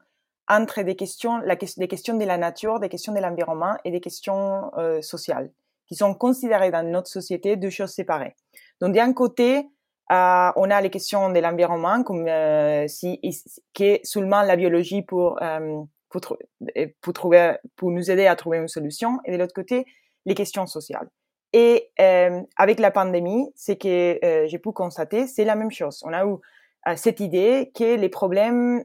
[0.51, 4.69] entre des questions, des questions de la nature, des questions de l'environnement et des questions
[4.77, 5.49] euh, sociales,
[5.87, 8.35] qui sont considérées dans notre société deux choses séparées.
[8.81, 9.69] Donc, d'un côté,
[10.11, 13.21] euh, on a les questions de l'environnement, comme euh, si
[13.73, 15.39] qui est seulement la biologie pour,
[16.09, 16.37] pour,
[16.99, 19.85] pour, trouver, pour nous aider à trouver une solution, et de l'autre côté,
[20.25, 21.09] les questions sociales.
[21.53, 21.91] Et
[22.57, 26.01] avec la pandémie, ce que j'ai pu constater, c'est la même chose.
[26.05, 26.35] On a eu
[26.95, 28.83] cette idée que les problèmes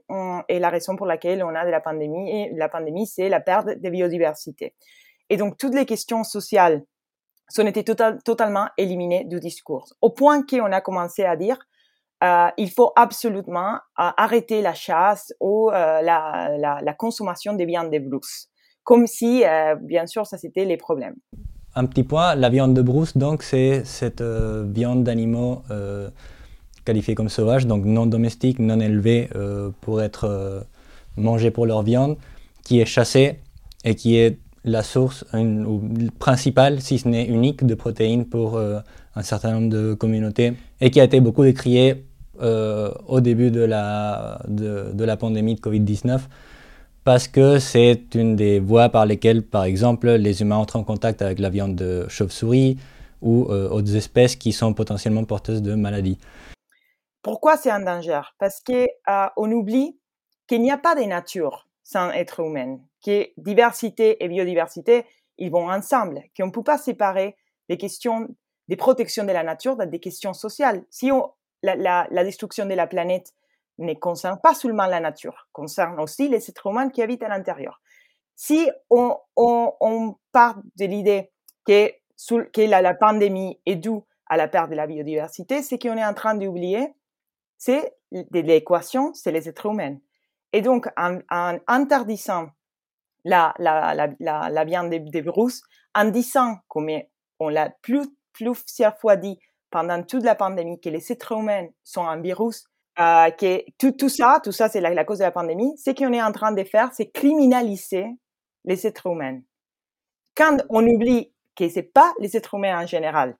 [0.48, 3.68] et la raison pour laquelle on a de la pandémie, la pandémie, c'est la perte
[3.68, 4.74] de biodiversité.
[5.30, 6.84] Et donc toutes les questions sociales
[7.48, 9.88] sont été total, totalement éliminés du discours.
[10.00, 11.58] Au point qu'on a commencé à dire
[12.24, 17.90] euh, il faut absolument euh, arrêter la chasse ou euh, la, la, consommation des viandes
[17.90, 18.48] de brousse.
[18.84, 21.16] Comme si, euh, bien sûr, ça c'était les problèmes.
[21.74, 25.62] Un petit point, la viande de brousse, donc, c'est cette viande d'animaux
[26.86, 29.28] qualifiés comme sauvages, donc non domestiques, non élevés
[29.82, 30.64] pour être
[31.16, 32.16] mangés pour leur viande,
[32.64, 33.40] qui est chassée
[33.84, 35.24] et qui est la source
[36.18, 38.80] principale, si ce n'est unique, de protéines pour euh,
[39.14, 42.04] un certain nombre de communautés et qui a été beaucoup décriée
[42.42, 46.18] euh, au début de la, de, la pandémie de Covid-19
[47.04, 51.22] parce que c'est une des voies par lesquelles, par exemple, les humains entrent en contact
[51.22, 52.76] avec la viande de chauve-souris
[53.22, 56.18] ou euh, autres espèces qui sont potentiellement porteuses de maladies.
[57.26, 58.20] Pourquoi c'est un danger?
[58.38, 59.98] Parce qu'on oublie
[60.46, 65.04] qu'il n'y a pas de nature sans être humain que diversité et biodiversité,
[65.36, 67.36] ils vont ensemble, qu'on ne peut pas séparer
[67.68, 68.28] les questions
[68.68, 70.84] des protections de la nature des questions sociales.
[70.88, 71.32] Si on,
[71.64, 73.34] la, destruction de la planète
[73.78, 77.80] ne concerne pas seulement la nature, concerne aussi les êtres humains qui habitent à l'intérieur.
[78.36, 79.16] Si on,
[80.30, 81.32] part de l'idée
[81.66, 81.90] que,
[82.52, 86.04] que la, la, pandémie est due à la perte de la biodiversité, c'est qu'on est
[86.04, 86.94] en train d'oublier,
[87.58, 87.94] c'est
[88.32, 89.96] l'équation, c'est les êtres humains.
[90.52, 92.48] Et donc, en, en interdisant
[93.24, 95.62] la, viande des, des brousses
[95.94, 96.90] en disant, comme
[97.40, 99.38] on l'a plus, plusieurs fois dit
[99.70, 102.64] pendant toute la pandémie, que les êtres humains sont un virus,
[102.98, 106.22] euh, que tout, ça, tout ça c'est la, cause de la pandémie, ce qu'on est
[106.22, 108.06] en train de faire, c'est criminaliser
[108.64, 109.40] les êtres humains.
[110.34, 113.36] Quand on oublie que c'est pas les êtres humains en général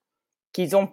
[0.53, 0.93] qui ont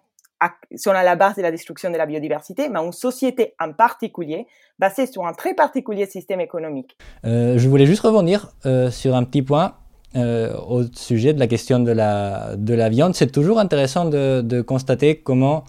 [0.76, 4.46] sont à la base de la destruction de la biodiversité, mais une société en particulier,
[4.80, 6.98] basée sur un très particulier système économique.
[7.26, 9.76] Euh, je voulais juste revenir euh, sur un petit point
[10.16, 13.16] euh, au sujet de la question de la, de la viande.
[13.16, 15.64] C'est toujours intéressant de, de constater comment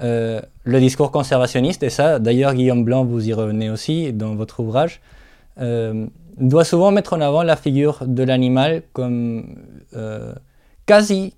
[0.00, 4.60] euh, le discours conservationniste, et ça d'ailleurs Guillaume Blanc, vous y revenez aussi dans votre
[4.60, 5.00] ouvrage,
[6.36, 9.56] doit souvent mettre en avant la figure de l'animal comme
[10.86, 11.34] quasi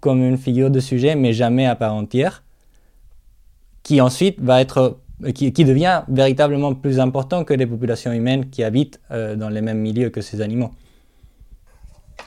[0.00, 2.42] comme une figure de sujet, mais jamais à part entière,
[3.82, 4.98] qui ensuite va être,
[5.34, 9.60] qui, qui devient véritablement plus important que les populations humaines qui habitent euh, dans les
[9.60, 10.70] mêmes milieux que ces animaux.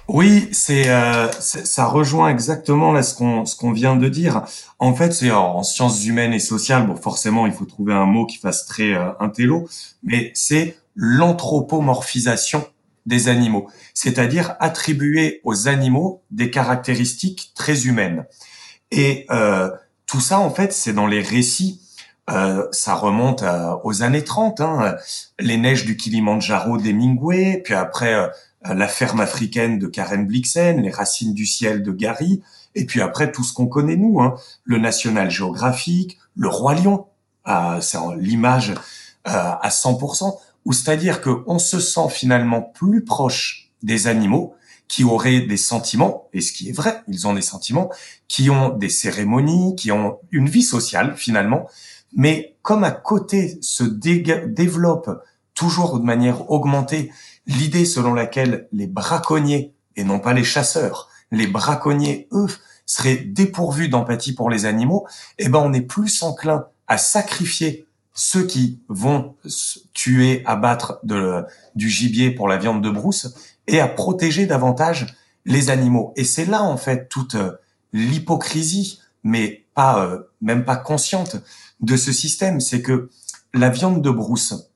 [0.09, 4.43] Oui, c'est euh, ça rejoint exactement là ce qu'on ce qu'on vient de dire.
[4.79, 6.87] En fait, c'est en, sciences humaines et sociales.
[6.87, 9.67] Bon, forcément, il faut trouver un mot qui fasse très euh, intello,
[10.03, 12.65] mais c'est l'anthropomorphisation
[13.05, 18.25] des animaux, c'est-à-dire attribuer aux animaux des caractéristiques très humaines.
[18.91, 19.69] Et euh,
[20.05, 21.81] tout ça, en fait, c'est dans les récits.
[22.29, 24.95] Euh, ça remonte euh, aux années 30, hein,
[25.39, 28.27] les neiges du Kilimandjaro d'Hemingway, puis après euh,
[28.63, 32.41] la ferme africaine de Karen Blixen, les racines du ciel de Gary,
[32.75, 37.07] et puis après tout ce qu'on connaît nous, hein, le National Geographic, le roi lion,
[37.81, 38.73] c'est l'image
[39.25, 44.55] à 100% ou c'est-à-dire qu'on se sent finalement plus proche des animaux
[44.87, 47.89] qui auraient des sentiments, et ce qui est vrai, ils ont des sentiments,
[48.27, 51.67] qui ont des cérémonies, qui ont une vie sociale finalement,
[52.15, 55.09] mais comme à côté se développe
[55.55, 57.11] toujours de manière augmentée
[57.47, 62.47] l'idée selon laquelle les braconniers, et non pas les chasseurs, les braconniers, eux,
[62.85, 65.07] seraient dépourvus d'empathie pour les animaux,
[65.39, 69.35] eh ben on est plus enclin à sacrifier ceux qui vont
[69.93, 70.99] tuer, abattre
[71.75, 73.33] du gibier pour la viande de brousse
[73.67, 76.13] et à protéger davantage les animaux.
[76.15, 77.51] Et c'est là en fait toute euh,
[77.91, 81.37] l'hypocrisie, mais pas euh, même pas consciente
[81.79, 83.09] de ce système, c'est que
[83.53, 84.69] la viande de brousse,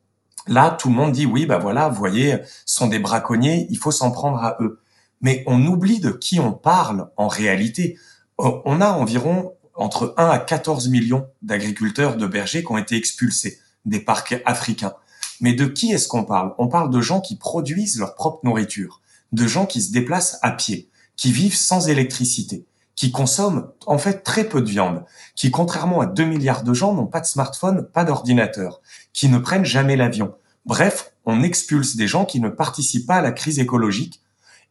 [0.48, 3.92] là tout le monde dit oui bah voilà, vous voyez, sont des braconniers, il faut
[3.92, 4.80] s'en prendre à eux.
[5.22, 7.98] Mais on oublie de qui on parle en réalité.
[8.38, 13.60] On a environ entre 1 à 14 millions d'agriculteurs de bergers qui ont été expulsés
[13.86, 14.94] des parcs africains.
[15.40, 16.54] Mais de qui est-ce qu'on parle?
[16.58, 20.52] On parle de gens qui produisent leur propre nourriture, de gens qui se déplacent à
[20.52, 26.02] pied, qui vivent sans électricité, qui consomment en fait très peu de viande, qui contrairement
[26.02, 28.82] à 2 milliards de gens n'ont pas de smartphone, pas d'ordinateur,
[29.14, 30.34] qui ne prennent jamais l'avion.
[30.66, 34.22] Bref, on expulse des gens qui ne participent pas à la crise écologique,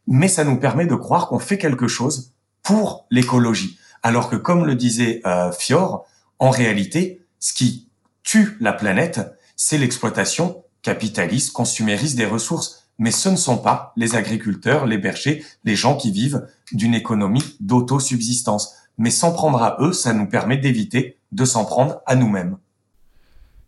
[0.05, 3.77] mais ça nous permet de croire qu'on fait quelque chose pour l'écologie.
[4.03, 6.05] Alors que, comme le disait euh, Fior,
[6.39, 7.89] en réalité, ce qui
[8.23, 9.21] tue la planète,
[9.55, 12.89] c'est l'exploitation capitaliste, consumériste des ressources.
[12.99, 17.57] Mais ce ne sont pas les agriculteurs, les bergers, les gens qui vivent d'une économie
[17.59, 18.73] d'autosubsistance.
[18.97, 22.57] Mais s'en prendre à eux, ça nous permet d'éviter de s'en prendre à nous-mêmes.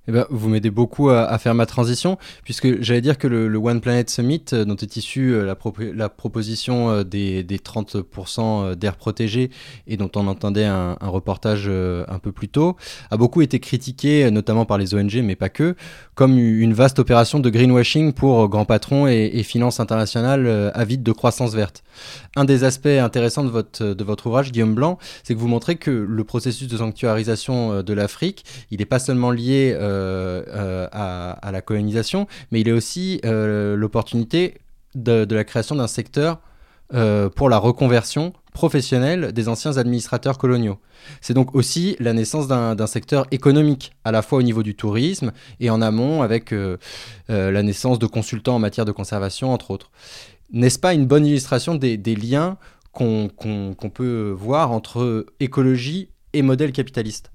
[0.09, 3.79] Eh ben, vous m'aidez beaucoup à, faire ma transition, puisque j'allais dire que le, One
[3.79, 5.45] Planet Summit, euh, dont est issue euh,
[5.93, 9.51] la, proposition euh, des, 30% d'air protégé
[9.85, 12.75] et dont on entendait un, reportage un peu plus tôt,
[13.11, 15.75] a beaucoup été critiqué, notamment par les ONG, mais pas que,
[16.15, 21.11] comme une vaste opération de greenwashing pour grands patrons et, et finances internationales avides de
[21.11, 21.83] croissance verte.
[22.35, 26.23] Un des aspects intéressants de votre, ouvrage, Guillaume Blanc, c'est que vous montrez que le
[26.23, 32.61] processus de sanctuarisation de l'Afrique, il n'est pas seulement lié euh, à, la colonisation, mais
[32.61, 34.55] il est aussi euh, l'opportunité
[34.95, 36.39] de, la création d'un secteur
[37.35, 40.79] pour la reconversion professionnelle des anciens administrateurs coloniaux.
[41.21, 45.31] C'est donc aussi la naissance d'un secteur économique, à la fois au niveau du tourisme
[45.59, 46.51] et en amont avec
[47.27, 49.91] la naissance de consultants en matière de conservation, entre autres.
[50.51, 52.57] N'est-ce pas une bonne illustration des, liens
[52.91, 53.29] qu'on
[53.93, 57.29] peut voir entre écologie et modèle capitaliste?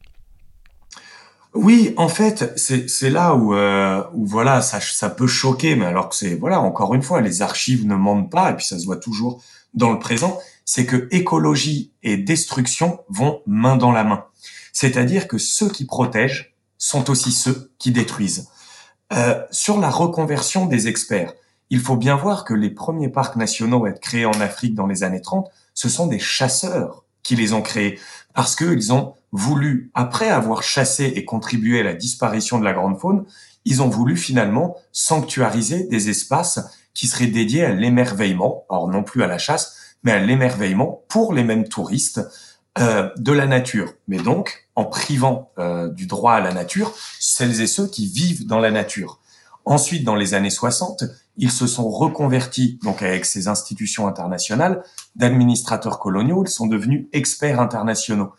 [1.54, 6.08] Oui, en fait, c'est là où, euh, où voilà, ça, ça peut choquer, mais alors
[6.08, 8.84] que c'est voilà, encore une fois, les archives ne mentent pas, et puis ça se
[8.84, 9.42] voit toujours
[9.72, 14.24] dans le présent, c'est que écologie et destruction vont main dans la main.
[14.72, 18.48] C'est-à-dire que ceux qui protègent sont aussi ceux qui détruisent.
[19.12, 21.34] Euh, sur la reconversion des experts,
[21.70, 24.86] il faut bien voir que les premiers parcs nationaux à être créés en Afrique dans
[24.86, 27.98] les années 30, ce sont des chasseurs qui les ont créés
[28.34, 33.00] parce qu'ils ont voulu, après avoir chassé et contribué à la disparition de la grande
[33.00, 33.24] faune,
[33.64, 36.60] ils ont voulu finalement sanctuariser des espaces
[36.94, 41.34] qui serait dédié à l'émerveillement, alors non plus à la chasse, mais à l'émerveillement pour
[41.34, 42.20] les mêmes touristes
[42.78, 43.94] euh, de la nature.
[44.06, 48.46] Mais donc, en privant euh, du droit à la nature celles et ceux qui vivent
[48.46, 49.18] dans la nature.
[49.64, 51.04] Ensuite, dans les années 60,
[51.38, 54.84] ils se sont reconvertis, donc avec ces institutions internationales,
[55.16, 58.32] d'administrateurs coloniaux, ils sont devenus experts internationaux.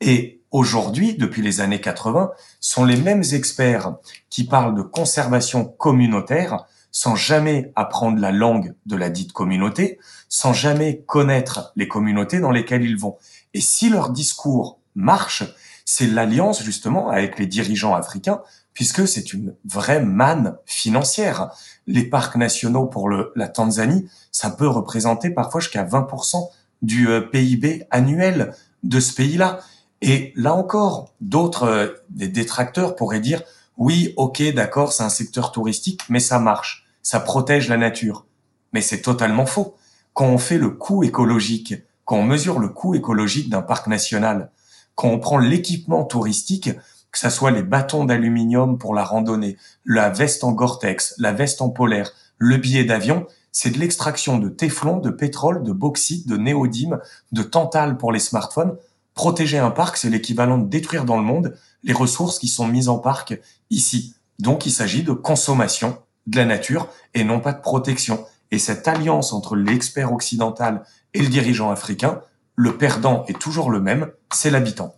[0.00, 3.94] Et aujourd'hui, depuis les années 80, sont les mêmes experts
[4.28, 9.98] qui parlent de conservation communautaire sans jamais apprendre la langue de la dite communauté,
[10.28, 13.16] sans jamais connaître les communautés dans lesquelles ils vont.
[13.54, 15.44] Et si leur discours marche,
[15.84, 18.42] c'est l'alliance justement avec les dirigeants africains,
[18.74, 21.50] puisque c'est une vraie manne financière.
[21.86, 26.48] Les parcs nationaux pour la Tanzanie, ça peut représenter parfois jusqu'à 20%
[26.82, 29.60] du euh, PIB annuel de ce pays-là.
[30.02, 33.42] Et là encore, d'autres euh, des détracteurs pourraient dire
[33.76, 38.26] oui, ok, d'accord, c'est un secteur touristique, mais ça marche, ça protège la nature.
[38.74, 39.74] Mais c'est totalement faux.
[40.12, 41.74] Quand on fait le coût écologique,
[42.04, 44.50] quand on mesure le coût écologique d'un parc national,
[44.94, 46.70] quand on prend l'équipement touristique,
[47.10, 51.62] que ce soit les bâtons d'aluminium pour la randonnée, la veste en Gore-Tex, la veste
[51.62, 56.36] en polaire, le billet d'avion, c'est de l'extraction de téflon, de pétrole, de bauxite, de
[56.36, 57.00] néodyme,
[57.32, 58.76] de tantale pour les smartphones.
[59.14, 62.88] Protéger un parc, c'est l'équivalent de détruire dans le monde les ressources qui sont mises
[62.88, 63.38] en parc
[63.70, 64.14] ici.
[64.38, 68.24] Donc il s'agit de consommation de la nature et non pas de protection.
[68.50, 70.84] Et cette alliance entre l'expert occidental
[71.14, 72.20] et le dirigeant africain,
[72.56, 74.94] le perdant est toujours le même, c'est l'habitant.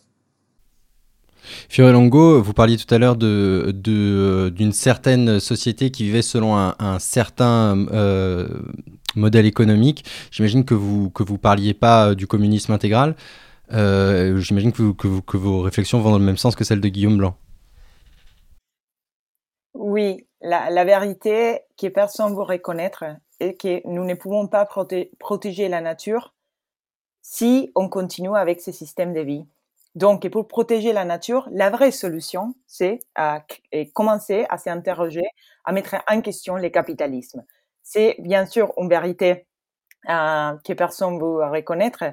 [1.69, 8.49] Fiorelongo, vous parliez tout à l'heure d'une certaine société qui vivait selon un, certain euh,
[9.17, 10.05] modèle économique.
[10.31, 13.17] J'imagine que vous que vous parliez pas du communisme intégral.
[13.71, 17.37] Euh, j'imagine que, vos réflexions vont dans le même sens que celles de Guillaume Blanc.
[19.75, 23.05] Oui, la, la vérité que personne ne veut reconnaître
[23.41, 24.69] est que nous ne pouvons pas
[25.19, 26.35] protéger la nature
[27.23, 29.47] si on continue avec ces systèmes de vie.
[29.95, 33.45] Donc, pour protéger la nature, la vraie solution, c'est à
[33.93, 35.25] commencer à s'interroger,
[35.65, 37.45] à mettre en question le capitalisme.
[37.83, 39.47] C'est bien sûr une vérité
[40.09, 42.05] euh, que personne ne veut reconnaître.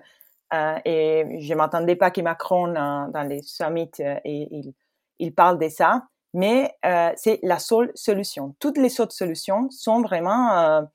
[0.54, 4.74] Euh, et je m'attendais pas que Macron, dans les summits, euh, il,
[5.20, 6.04] il parle de ça.
[6.34, 8.56] Mais euh, c'est la seule solution.
[8.60, 10.88] Toutes les autres solutions sont vraiment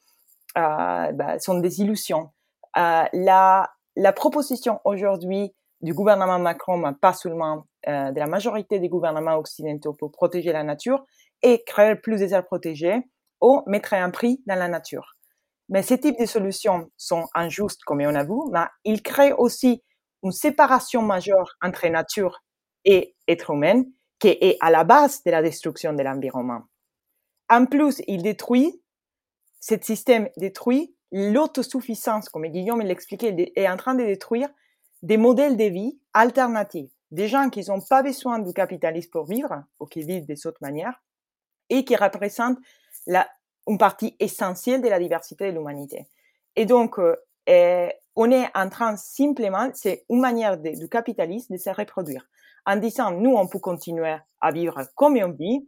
[0.55, 2.31] bah, sont des illusions.
[2.77, 3.69] la,
[4.15, 10.53] proposition aujourd'hui du gouvernement Macron, pas seulement de la majorité des gouvernements occidentaux pour protéger
[10.53, 11.05] la nature
[11.43, 13.03] et créer plus des aires protégées
[13.41, 15.17] ou mettre un prix dans la nature.
[15.69, 19.83] Mais ces types de solutions sont injustes, comme on a vu, mais ils créent aussi
[20.23, 22.43] une séparation majeure entre nature
[22.85, 23.85] et être humain
[24.19, 26.63] qui est à la base de la destruction de l'environnement.
[27.51, 28.81] En plus, il détruit,
[29.61, 34.49] ce système détruit l'autosuffisance, comme Guillaume l'expliquait, est en train de détruire
[35.03, 39.63] des modèles de vie alternatifs, des gens qui n'ont pas besoin du capitalisme pour vivre,
[39.79, 41.03] ou qui vivent des autres manières,
[41.69, 42.59] et qui représentent
[43.07, 43.29] la,
[43.67, 46.07] une partie essentielle de la diversité de l'humanité.
[46.57, 51.71] Et donc, euh, on est en train simplement, c'est une manière du capitalisme de se
[51.71, 52.27] reproduire,
[52.67, 55.67] en disant, nous, on peut continuer à vivre comme on vit,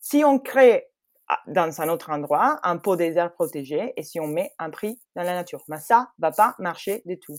[0.00, 0.88] si on crée
[1.28, 5.00] ah, dans un autre endroit un pot désert protégé et si on met un prix
[5.14, 5.62] dans la nature.
[5.68, 7.36] Mais ça va pas marcher du tout.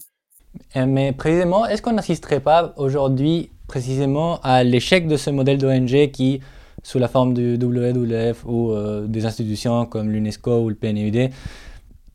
[0.76, 6.12] Euh, mais précisément, est-ce qu'on n'assisterait pas aujourd'hui précisément à l'échec de ce modèle d'ONG
[6.12, 6.42] qui,
[6.84, 11.32] sous la forme du WWF ou euh, des institutions comme l'UNESCO ou le PNUD,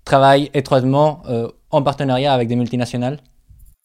[0.05, 3.19] travaille étroitement euh, en partenariat avec des multinationales?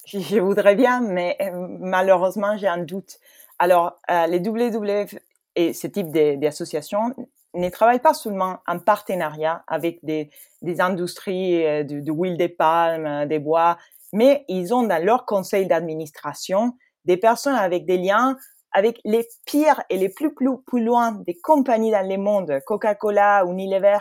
[0.06, 1.38] Je, voudrais bien, mais
[1.80, 3.20] malheureusement, j'ai un doute.
[3.58, 5.16] Alors, les WWF
[5.56, 7.14] et ce type d'associations
[7.54, 10.30] ne travaillent pas seulement en partenariat avec des,
[10.62, 13.78] des industries de, de huile des palmes, des bois,
[14.12, 16.74] mais ils ont dans leur conseil d'administration
[17.06, 18.38] des personnes avec des liens
[18.74, 24.00] avec les pires et les plus, plus, loin des compagnies dans le monde, Coca-Cola, Unilever,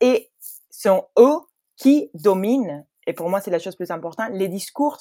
[0.00, 0.30] et
[0.70, 1.38] sont eux
[1.76, 4.98] qui dominent, et pour moi c'est la chose plus importante, les discours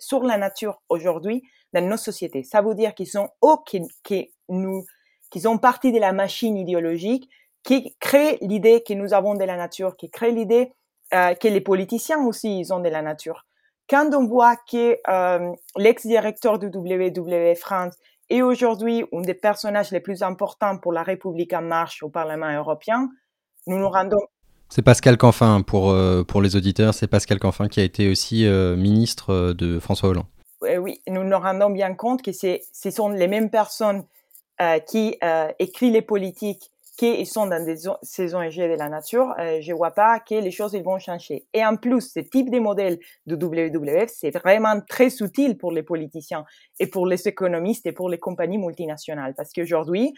[0.00, 2.42] sur la nature aujourd'hui dans nos sociétés.
[2.42, 4.84] Ça veut dire qu'ils sont eux qui, qui nous,
[5.30, 7.28] qui sont partie de la machine idéologique
[7.62, 10.72] qui crée l'idée que nous avons de la nature, qui crée l'idée
[11.14, 13.46] euh, que les politiciens aussi ils ont de la nature
[13.88, 17.94] quand on voit que euh, l'ex-directeur du WWF France
[18.28, 22.52] est aujourd'hui un des personnages les plus importants pour la République en marche au Parlement
[22.52, 23.08] européen,
[23.66, 24.26] nous nous rendons
[24.68, 28.44] c'est Pascal Canfin pour, euh, pour les auditeurs, c'est Pascal Canfin qui a été aussi
[28.44, 30.26] euh, ministre de François Hollande.
[30.60, 34.04] Oui, nous nous rendons bien compte que ce sont les mêmes personnes
[34.88, 35.16] qui
[35.60, 39.90] écrivent les politiques qu'ils sont dans des, ces ONG de la nature, euh, je vois
[39.90, 41.46] pas que les choses ils vont changer.
[41.52, 45.82] Et en plus, ce type de modèle de WWF, c'est vraiment très utile pour les
[45.82, 46.44] politiciens
[46.80, 49.34] et pour les économistes et pour les compagnies multinationales.
[49.36, 50.14] Parce qu'aujourd'hui,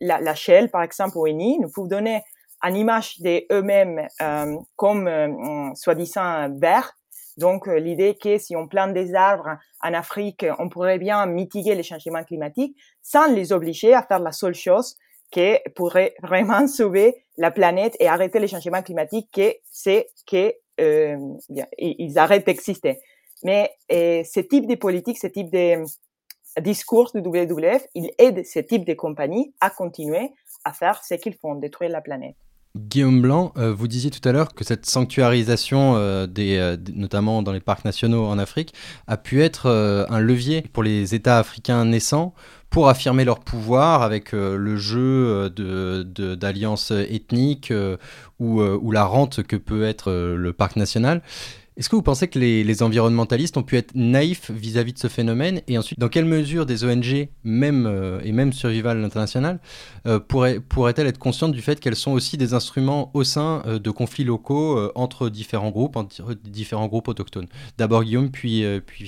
[0.00, 2.22] la, la Shell, par exemple, au ENI, nous peuvent donner
[2.62, 6.92] une image d'eux-mêmes euh, comme euh, soi-disant verts.
[7.36, 11.74] Donc, euh, l'idée que si on plante des arbres en Afrique, on pourrait bien mitiguer
[11.74, 14.96] les changements climatiques sans les obliger à faire la seule chose
[15.30, 21.16] qui pourrait vraiment sauver la planète et arrêter les changements climatiques, que c'est que euh,
[21.78, 22.98] ils arrêtent d'exister.
[23.42, 25.84] Mais ce type de politique, ce type de
[26.60, 30.30] discours du WWF, il aide ce type de compagnies à continuer
[30.64, 32.36] à faire ce qu'ils font, détruire la planète.
[32.76, 37.52] Guillaume Blanc, euh, vous disiez tout à l'heure que cette sanctuarisation, euh, des, notamment dans
[37.52, 38.74] les parcs nationaux en Afrique,
[39.06, 39.68] a pu être
[40.08, 42.34] un levier pour les États africains naissants
[42.74, 47.72] pour affirmer leur pouvoir avec le jeu d'alliances de, ethniques
[48.40, 51.22] ou, ou, la rente que peut être le parc national.
[51.76, 55.60] Est-ce que vous pensez que les, environnementalistes ont pu être naïfs vis-à-vis de ce phénomène
[55.66, 59.58] Et ensuite, dans quelle mesure des ONG, même, euh, et même Survival International,
[60.06, 63.80] euh, pourraient, pourraient-elles être conscientes du fait qu'elles sont aussi des instruments au sein euh,
[63.80, 67.48] de conflits locaux entre différents groupes, entre différents groupes autochtones?
[67.76, 69.04] D'abord Guillaume, puis, puis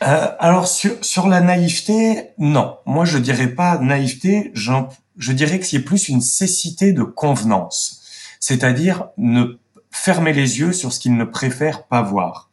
[0.00, 0.12] Longo.
[0.38, 2.76] alors sur, sur la naïveté, non.
[2.86, 8.02] Moi je dirais pas naïveté, je dirais que c'est plus une cécité de convenance.
[8.40, 9.58] C'est-à-dire ne
[9.90, 12.48] fermer les yeux sur ce qu'ils ne préfèrent pas voir.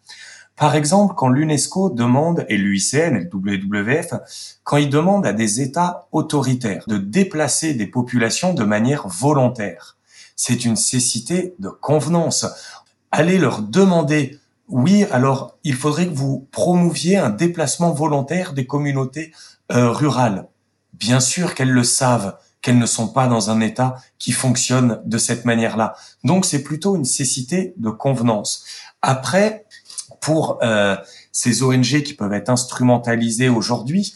[0.56, 4.14] Par exemple, quand l'UNESCO demande, et l'UICN et le WWF,
[4.64, 9.98] quand ils demandent à des États autoritaires de déplacer des populations de manière volontaire,
[10.38, 12.46] c'est une cécité de convenance.
[13.12, 19.32] Allez leur demander, oui, alors il faudrait que vous promouviez un déplacement volontaire des communautés
[19.72, 20.48] euh, rurales.
[20.94, 25.18] Bien sûr qu'elles le savent, qu'elles ne sont pas dans un état qui fonctionne de
[25.18, 25.96] cette manière-là.
[26.24, 28.66] Donc c'est plutôt une cécité de convenance.
[29.04, 29.66] Après,
[30.20, 30.96] pour euh,
[31.32, 34.16] ces ONG qui peuvent être instrumentalisées aujourd'hui,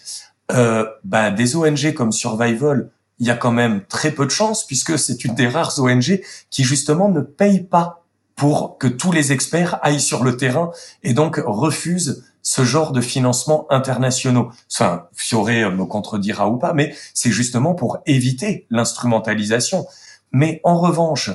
[0.52, 2.90] euh, bah, des ONG comme Survival,
[3.20, 6.22] il y a quand même très peu de chances puisque c'est une des rares ONG
[6.50, 7.99] qui justement ne paye pas
[8.40, 10.72] pour que tous les experts aillent sur le terrain
[11.04, 14.50] et donc refusent ce genre de financement internationaux.
[14.74, 19.86] Enfin, Fioré me contredira ou pas, mais c'est justement pour éviter l'instrumentalisation.
[20.32, 21.32] Mais en revanche,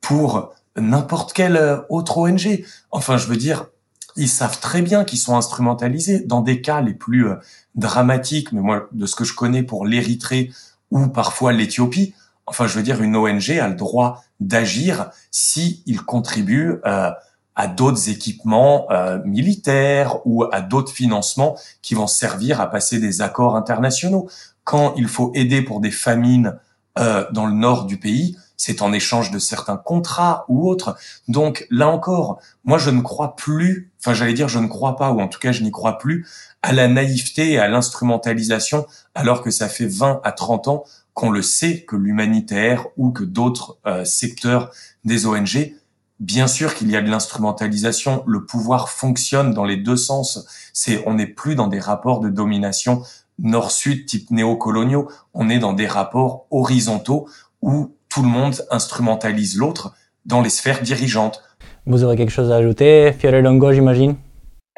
[0.00, 3.66] pour n'importe quelle autre ONG, enfin, je veux dire,
[4.14, 7.34] ils savent très bien qu'ils sont instrumentalisés dans des cas les plus euh,
[7.74, 10.52] dramatiques, mais moi, de ce que je connais pour l'Érythrée
[10.92, 12.14] ou parfois l'Éthiopie,
[12.46, 17.10] enfin, je veux dire, une ONG a le droit d'agir si il contribue euh,
[17.56, 23.22] à d'autres équipements euh, militaires ou à d'autres financements qui vont servir à passer des
[23.22, 24.28] accords internationaux.
[24.64, 26.58] Quand il faut aider pour des famines
[26.98, 30.96] euh, dans le nord du pays, c'est en échange de certains contrats ou autres.
[31.28, 35.10] Donc là encore, moi je ne crois plus, enfin j'allais dire je ne crois pas,
[35.10, 36.26] ou en tout cas je n'y crois plus,
[36.62, 40.84] à la naïveté et à l'instrumentalisation, alors que ça fait 20 à 30 ans
[41.14, 44.70] qu'on le sait que l'humanitaire ou que d'autres euh, secteurs
[45.04, 45.74] des ONG
[46.20, 50.46] Bien sûr qu'il y a de l'instrumentalisation, le pouvoir fonctionne dans les deux sens.
[50.72, 53.02] C'est, on n'est plus dans des rapports de domination
[53.40, 57.28] nord-sud type néocoloniaux, on est dans des rapports horizontaux
[57.62, 59.94] où tout le monde instrumentalise l'autre
[60.24, 61.42] dans les sphères dirigeantes.
[61.86, 64.14] Vous aurez quelque chose à ajouter, Fiore Longo, j'imagine?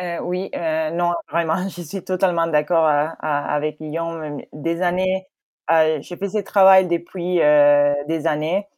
[0.01, 4.41] Euh, Oui, euh, non, vraiment, je suis totalement d'accord euh, avec Guillaume.
[4.53, 5.27] Des années,
[5.69, 8.69] j'ai fait ce travail depuis des années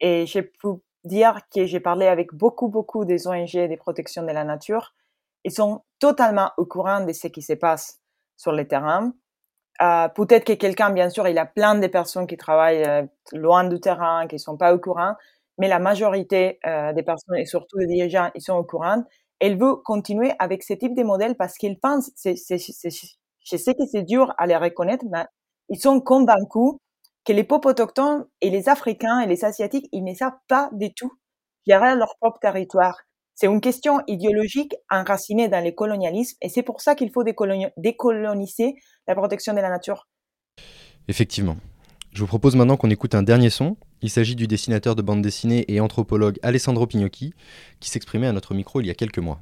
[0.00, 0.68] et j'ai pu
[1.04, 4.94] dire que j'ai parlé avec beaucoup, beaucoup des ONG des protections de la nature.
[5.44, 8.00] Ils sont totalement au courant de ce qui se passe
[8.36, 9.12] sur le terrain.
[9.82, 13.02] Euh, peut-être que quelqu'un, bien sûr, il y a plein de personnes qui travaillent euh,
[13.32, 15.14] loin du terrain, qui sont pas au courant,
[15.58, 19.04] mais la majorité euh, des personnes, et surtout des dirigeants, ils sont au courant.
[19.38, 24.02] Elle veut continuer avec ce type de modèle parce qu'ils pensent, je sais que c'est
[24.02, 25.24] dur à les reconnaître, mais
[25.70, 26.78] ils sont convaincus
[27.24, 30.92] que les peuples autochtones et les Africains et les Asiatiques, ils ne savent pas du
[30.92, 31.12] tout
[31.66, 32.98] gérer leur propre territoire.
[33.34, 38.74] C'est une question idéologique enracinée dans le colonialisme et c'est pour ça qu'il faut décoloniser
[39.06, 40.08] la protection de la nature.
[41.08, 41.56] Effectivement.
[42.12, 43.76] Je vous propose maintenant qu'on écoute un dernier son.
[44.02, 47.34] Il s'agit du dessinateur de bande dessinée et anthropologue Alessandro Pignocchi,
[47.78, 49.40] qui s'exprimait à notre micro il y a quelques mois.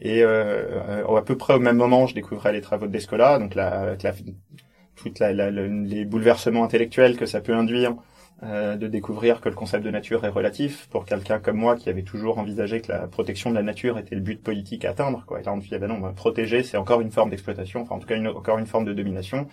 [0.00, 3.54] Et euh, à peu près au même moment, je découvrais les travaux de Descola, donc
[3.54, 4.12] la, la
[4.96, 7.94] toutes les bouleversements intellectuels que ça peut induire
[8.42, 11.88] euh, de découvrir que le concept de nature est relatif pour quelqu'un comme moi qui
[11.88, 15.24] avait toujours envisagé que la protection de la nature était le but politique à atteindre.
[15.24, 15.40] Quoi.
[15.40, 17.94] Et là, on dit, ah ben non, bah, protéger, c'est encore une forme d'exploitation, enfin
[17.94, 19.46] en tout cas encore une forme de domination.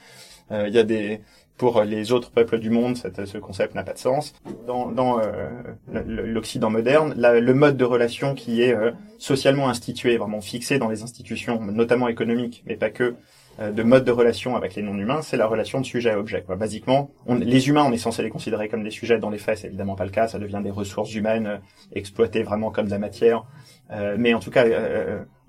[0.51, 1.21] Euh, il y a des
[1.57, 4.33] Pour les autres peuples du monde, ce concept n'a pas de sens.
[4.65, 5.49] Dans, dans euh,
[5.87, 11.03] l'Occident moderne, le mode de relation qui est euh, socialement institué, vraiment fixé dans les
[11.03, 13.15] institutions, notamment économiques, mais pas que,
[13.59, 16.43] de mode de relation avec les non-humains, c'est la relation de sujet à objet.
[16.43, 16.55] Quoi.
[16.55, 19.19] Basiquement, on, les humains, on est censé les considérer comme des sujets.
[19.19, 20.27] Dans les faits, c'est évidemment pas le cas.
[20.27, 21.57] Ça devient des ressources humaines euh,
[21.93, 23.45] exploitées vraiment comme de la matière.
[23.91, 24.65] Euh, mais en tout cas,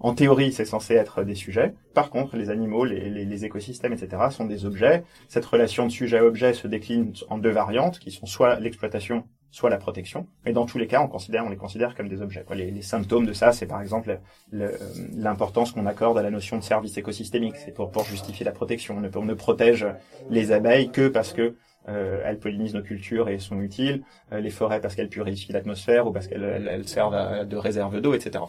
[0.03, 1.75] en théorie, c'est censé être des sujets.
[1.95, 5.05] Par contre, les animaux, les, les, les, écosystèmes, etc., sont des objets.
[5.29, 9.25] Cette relation de sujet à objet se décline en deux variantes, qui sont soit l'exploitation
[9.53, 10.27] soit la protection.
[10.45, 12.45] Mais dans tous les cas, on les considère comme des objets.
[12.55, 14.19] Les, symptômes de ça, c'est par exemple
[14.51, 17.55] l'importance qu'on accorde à la notion de service écosystémique.
[17.57, 18.97] C'est pour, pour justifier la protection.
[19.15, 19.87] On ne, protège
[20.31, 21.55] les abeilles que parce que
[21.89, 24.03] euh, elles pollinisent nos cultures et sont utiles.
[24.33, 28.15] Euh, les forêts parce qu'elles purifient l'atmosphère ou parce qu'elles elles, servent de réserve d'eau,
[28.15, 28.45] etc.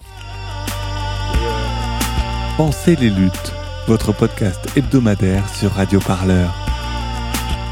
[2.56, 3.51] Pensez les luttes,
[3.88, 6.54] votre podcast hebdomadaire sur Radio Parleur.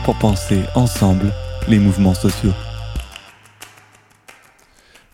[0.03, 1.31] Pour penser ensemble
[1.67, 2.53] les mouvements sociaux.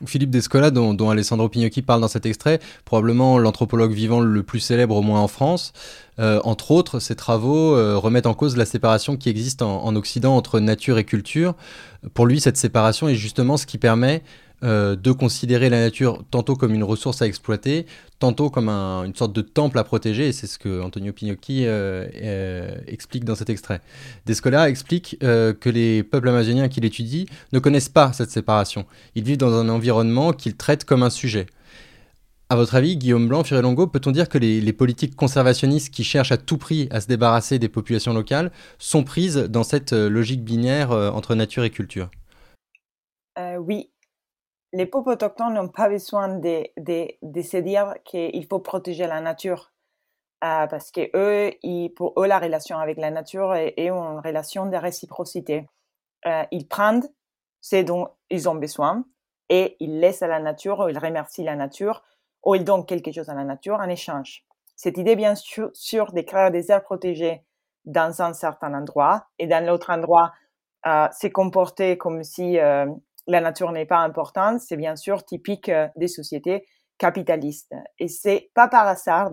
[0.05, 4.95] Philippe Descola, dont, Alessandro Pignocchi parle dans cet extrait, probablement l'anthropologue vivant le plus célèbre
[4.95, 5.73] au moins en France.
[6.19, 10.35] Euh, entre autres, ses travaux euh, remettent en cause la séparation qui existe en, Occident
[10.35, 11.55] entre nature et culture.
[12.13, 14.21] Pour lui, cette séparation est justement ce qui permet
[14.63, 17.85] euh, de considérer la nature tantôt comme une ressource à exploiter,
[18.17, 21.67] tantôt comme un, une sorte de temple à protéger, et c'est ce que Antonio Pignocchi
[21.67, 23.81] euh, euh, explique dans cet extrait.
[24.25, 28.87] Descola explique que les peuples amazoniens qu'il étudie ne connaissent pas cette séparation.
[29.13, 31.45] Ils vivent dans un environnement qu'ils traitent comme un sujet.
[32.49, 36.37] À votre avis, Guillaume Blanc, Longo, peut-on dire que les, politiques conservationnistes qui cherchent à
[36.37, 41.35] tout prix à se débarrasser des populations locales sont prises dans cette logique binaire entre
[41.35, 42.09] nature et culture?
[43.59, 43.89] Oui,
[44.73, 49.21] les peuples autochtones n'ont pas besoin de, de, de se dire qu'il faut protéger la
[49.21, 49.71] nature.
[50.43, 54.67] Euh, parce que eux, ils, pour eux, la relation avec la nature est, une relation
[54.67, 55.67] de réciprocité.
[56.25, 57.07] Euh, ils prennent
[57.61, 59.03] ce dont ils ont besoin
[59.49, 62.03] et ils laissent à la nature, ou ils remercient la nature,
[62.45, 64.43] ou ils donnent quelque chose à la nature en échange.
[64.75, 67.43] Cette idée, bien sûr, sûr de créer des aires protégées
[67.85, 70.33] dans un certain endroit et dans l'autre endroit,
[70.85, 72.85] euh, se comporter comme si euh,
[73.27, 76.65] la nature n'est pas importante, c'est bien sûr typique euh, des sociétés
[76.97, 77.73] capitalistes.
[77.99, 79.31] Et c'est pas par hasard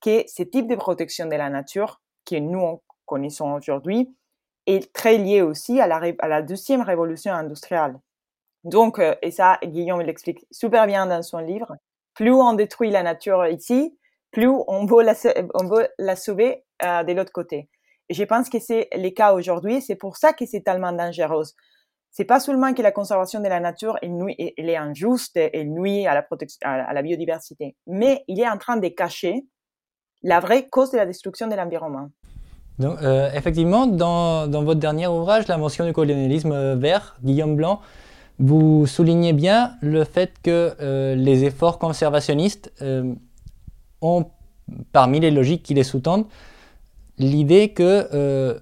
[0.00, 4.14] que ce type de protection de la nature, que nous connaissons aujourd'hui,
[4.66, 7.96] est très lié aussi à la, deuxième révolution industrielle.
[8.64, 11.72] Donc, euh, et ça, Guillaume l'explique super bien dans son livre,
[12.14, 13.96] plus on détruit la nature ici,
[14.32, 15.14] plus on veut la,
[15.54, 17.70] on veut la sauver euh, de l'autre côté.
[18.08, 21.44] Et je pense que c'est le cas aujourd'hui, c'est pour ça que c'est tellement dangereux
[22.16, 27.02] c'est pas seulement que la conservation de la nature est injuste, elle nuit à la,
[27.02, 29.44] biodiversité, mais il est en train de cacher
[30.22, 32.08] la vraie cause de la destruction de l'environnement.
[32.78, 37.82] Donc, euh, effectivement, dans, votre dernier ouvrage, La mention du colonialisme vert, Guillaume Blanc,
[38.38, 43.12] vous soulignez bien le fait que euh, les efforts conservationnistes euh,
[44.00, 44.24] ont,
[44.90, 46.24] parmi les logiques qui les sous-tendent,
[47.18, 48.58] l'idée que euh,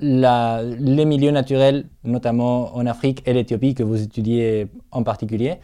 [0.00, 5.58] les milieux naturels, notamment en Afrique et l'Éthiopie, que vous étudiez en particulier,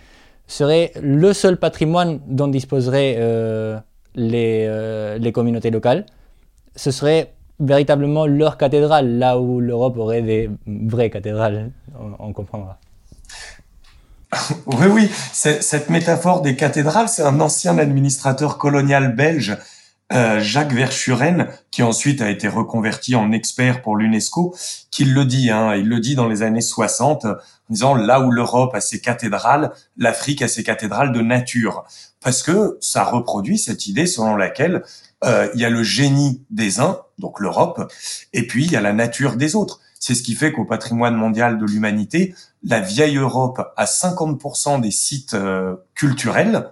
[0.46, 3.78] seraient le seul patrimoine dont disposeraient euh,
[4.14, 6.06] les, euh, les, communautés locales.
[6.76, 11.70] Ce serait véritablement leur cathédrale, là où l'Europe aurait des vraies cathédrales,
[12.18, 12.78] on comprendra.
[14.66, 19.56] Oui, oui, cette métaphore des cathédrales, c'est un ancien administrateur colonial belge
[20.10, 24.54] euh, Jacques Verschuren, qui ensuite a été reconverti en expert pour l'UNESCO,
[24.90, 27.36] qui le dit, hein, il le dit dans les années 60, en
[27.68, 31.84] disant là où l'Europe a ses cathédrales, l'Afrique a ses cathédrales de nature,
[32.22, 34.82] parce que ça reproduit cette idée selon laquelle
[35.24, 37.92] euh, il y a le génie des uns, donc l'Europe,
[38.32, 39.80] et puis il y a la nature des autres.
[40.00, 44.90] C'est ce qui fait qu'au patrimoine mondial de l'humanité, la vieille Europe a 50% des
[44.90, 46.70] sites euh, culturels,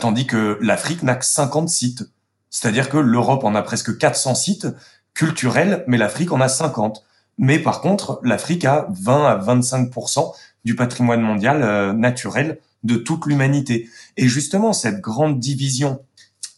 [0.00, 2.11] tandis que l'Afrique n'a que 50 sites.
[2.52, 4.68] C'est-à-dire que l'Europe en a presque 400 sites
[5.14, 7.02] culturels, mais l'Afrique en a 50.
[7.38, 10.32] Mais par contre, l'Afrique a 20 à 25%
[10.64, 13.88] du patrimoine mondial euh, naturel de toute l'humanité.
[14.18, 16.04] Et justement, cette grande division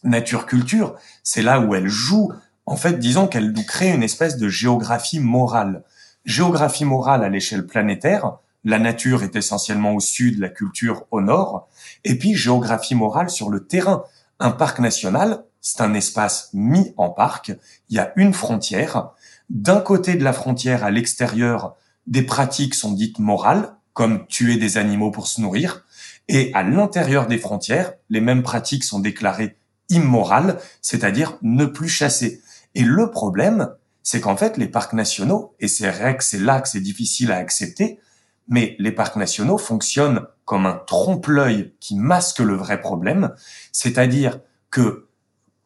[0.03, 2.31] nature-culture, c'est là où elle joue.
[2.65, 5.83] En fait, disons qu'elle nous crée une espèce de géographie morale.
[6.25, 11.69] Géographie morale à l'échelle planétaire, la nature est essentiellement au sud, la culture au nord,
[12.03, 14.03] et puis géographie morale sur le terrain.
[14.39, 17.51] Un parc national, c'est un espace mis en parc.
[17.89, 19.09] Il y a une frontière.
[19.49, 24.77] D'un côté de la frontière, à l'extérieur, des pratiques sont dites morales, comme tuer des
[24.77, 25.83] animaux pour se nourrir.
[26.27, 29.57] Et à l'intérieur des frontières, les mêmes pratiques sont déclarées
[29.89, 32.43] immorales, c'est-à-dire ne plus chasser.
[32.75, 33.71] Et le problème,
[34.03, 37.31] c'est qu'en fait, les parcs nationaux, et c'est vrai que c'est là que c'est difficile
[37.31, 37.99] à accepter,
[38.47, 43.33] mais les parcs nationaux fonctionnent comme un trompe-l'œil qui masque le vrai problème,
[43.71, 45.04] c'est-à-dire que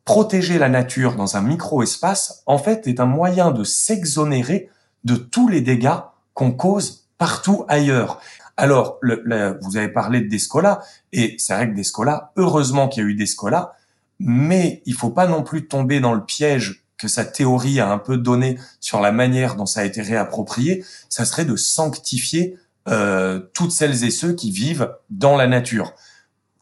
[0.09, 4.71] protéger la nature dans un micro-espace, en fait, est un moyen de s'exonérer
[5.03, 5.99] de tous les dégâts
[6.33, 8.19] qu'on cause partout ailleurs.
[8.57, 10.81] Alors, le, vous avez parlé de Descola,
[11.13, 13.73] et c'est vrai que Descola, heureusement qu'il y a eu Descola,
[14.19, 17.99] mais il faut pas non plus tomber dans le piège que sa théorie a un
[17.99, 22.57] peu donné sur la manière dont ça a été réapproprié, ça serait de sanctifier
[22.87, 25.93] euh, toutes celles et ceux qui vivent dans la nature.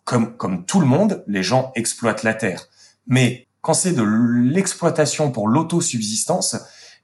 [0.04, 2.68] Comme, comme tout le monde, les gens exploitent la terre.
[3.08, 6.58] Mais quand c'est de l'exploitation pour l'autosubsistance,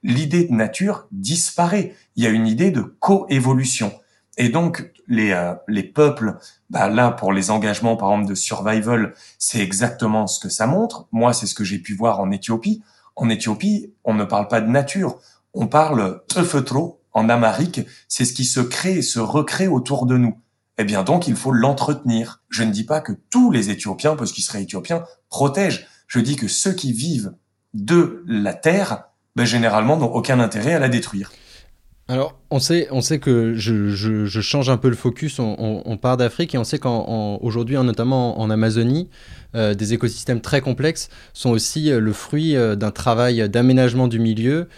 [0.04, 1.94] l'idée de nature disparaît.
[2.14, 3.92] Il y a une idée de coévolution.
[4.36, 6.38] Et donc les euh, les peuples,
[6.70, 11.06] bah là pour les engagements par exemple de survival, c'est exactement ce que ça montre.
[11.12, 12.82] Moi, c'est ce que j'ai pu voir en Éthiopie.
[13.16, 15.18] En Éthiopie, on ne parle pas de nature,
[15.52, 20.16] on parle teufetro en amérique, c'est ce qui se crée et se recrée autour de
[20.16, 20.36] nous.
[20.78, 22.42] Eh bien donc, il faut l'entretenir.
[22.48, 25.86] Je ne dis pas que tous les Éthiopiens, parce qu'ils seraient Éthiopiens, protègent.
[26.14, 27.32] Je dis que ceux qui vivent
[27.72, 31.32] de la terre, ben, généralement n'ont aucun intérêt à la détruire.
[32.06, 36.16] Alors, on sait, on sait que je, change un peu le focus, on, on, part
[36.16, 39.08] d'Afrique et on sait qu'aujourd'hui, notamment en Amazonie,
[39.54, 44.18] euh, des écosystèmes très complexes sont aussi euh, le fruit euh, d'un travail d'aménagement du
[44.18, 44.68] milieu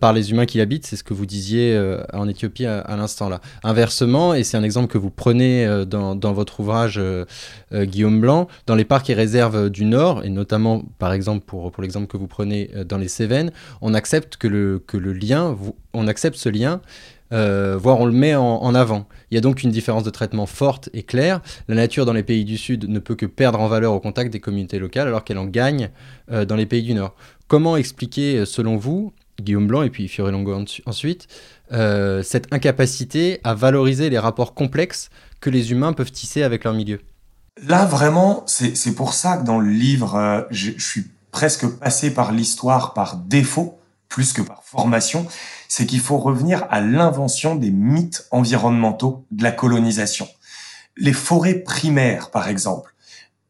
[0.00, 0.86] par les humains qui l'habitent.
[0.86, 1.80] C'est ce que vous disiez
[2.12, 3.40] en Éthiopie à, l'instant là.
[3.62, 7.00] Inversement, et c'est un exemple que vous prenez dans, votre ouvrage
[7.72, 12.06] Guillaume Blanc, dans les parcs et réserves du Nord, et notamment par exemple pour, l'exemple
[12.06, 14.36] que vous prenez dans les Cévennes, on accepte
[16.36, 16.80] ce lien
[17.32, 19.06] euh, voire on le met en, avant.
[19.30, 21.40] Il y a donc une différence de traitement forte et claire.
[21.68, 24.32] La nature dans les pays du Sud ne peut que perdre en valeur au contact
[24.32, 25.90] des communautés locales alors qu'elle en gagne
[26.30, 27.14] euh, dans les pays du Nord.
[27.48, 31.26] Comment expliquer, euh, selon vous, Guillaume Blanc et puis Longo ensuite,
[31.70, 35.08] cette incapacité à valoriser les rapports complexes
[35.40, 37.00] que les humains peuvent tisser avec leur milieu?
[37.66, 42.92] Là, vraiment, c'est pour ça que dans le livre, je suis presque passé par l'histoire
[42.92, 45.26] par défaut, plus que par formation
[45.74, 50.28] c'est qu'il faut revenir à l'invention des mythes environnementaux de la colonisation.
[50.98, 52.94] Les forêts primaires, par exemple.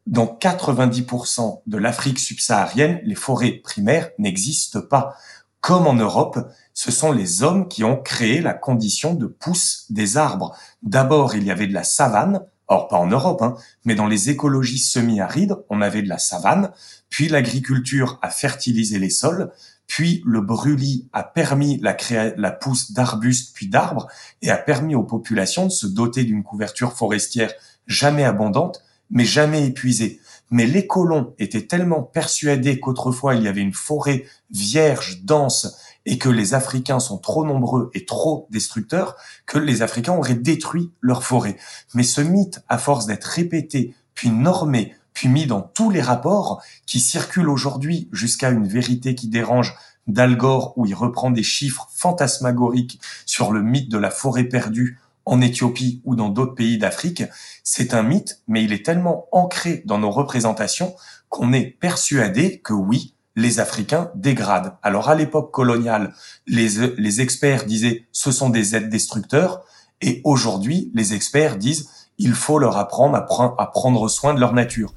[0.07, 5.17] Dans 90% de l'Afrique subsaharienne, les forêts primaires n'existent pas.
[5.59, 6.39] Comme en Europe,
[6.73, 10.55] ce sont les hommes qui ont créé la condition de pousse des arbres.
[10.81, 14.29] D'abord, il y avait de la savane, or pas en Europe, hein, mais dans les
[14.29, 16.71] écologies semi-arides, on avait de la savane,
[17.09, 19.51] puis l'agriculture a fertilisé les sols,
[19.93, 24.07] puis le brûlis a permis la, pousse d'arbustes puis d'arbres
[24.41, 27.53] et a permis aux populations de se doter d'une couverture forestière
[27.85, 28.81] jamais abondante,
[29.11, 30.19] mais jamais épuisée.
[30.49, 35.77] Mais les colons étaient tellement persuadés qu'autrefois il y avait une forêt vierge, dense,
[36.07, 39.15] et que les Africains sont trop nombreux et trop destructeurs,
[39.45, 41.57] que les Africains auraient détruit leur forêt.
[41.93, 46.61] Mais ce mythe, à force d'être répété, puis normé, puis mis dans tous les rapports
[46.85, 49.75] qui circulent aujourd'hui jusqu'à une vérité qui dérange
[50.07, 54.99] d'Al Gore où il reprend des chiffres fantasmagoriques sur le mythe de la forêt perdue
[55.25, 57.23] en Éthiopie ou dans d'autres pays d'Afrique.
[57.63, 60.95] C'est un mythe, mais il est tellement ancré dans nos représentations
[61.29, 64.77] qu'on est persuadé que oui, les Africains dégradent.
[64.83, 66.13] Alors à l'époque coloniale,
[66.45, 69.63] les, les experts disaient ce sont des êtres destructeurs
[70.01, 74.93] et aujourd'hui les experts disent il faut leur apprendre à, prendre soin de leur nature.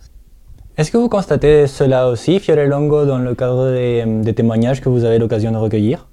[0.77, 5.05] Est-ce que vous constatez cela aussi, Fiore Longo, dans le cadre des, témoignages que vous
[5.05, 6.09] avez l'occasion de recueillir?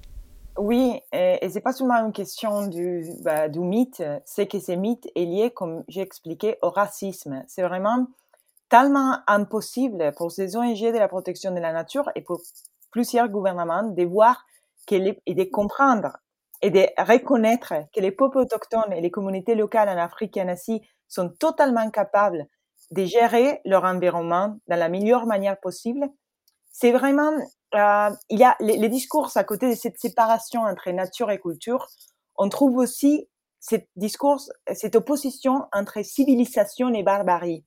[0.58, 4.72] Oui, et, et c'est pas seulement une question du, bah, du mythe, c'est que ce
[4.72, 7.44] mythe est lié, comme j'ai expliqué, au racisme.
[7.48, 8.08] C'est vraiment
[8.70, 12.40] tellement impossible pour ces ONG de la protection de la nature et pour
[12.92, 14.46] plusieurs gouvernements de voir
[14.92, 16.18] et de comprendre
[16.64, 20.48] et de reconnaître que les peuples autochtones et les communautés locales en Afrique et en
[20.48, 22.48] Asie sont totalement capables
[22.92, 26.08] de gérer leur environnement de la meilleure manière possible.
[26.72, 27.34] C'est vraiment,
[27.76, 31.86] euh, il y a les, discours à côté de cette séparation entre nature et culture.
[32.38, 33.28] On trouve aussi
[33.60, 34.40] cette discours,
[34.74, 37.66] cette opposition entre civilisation et barbarie.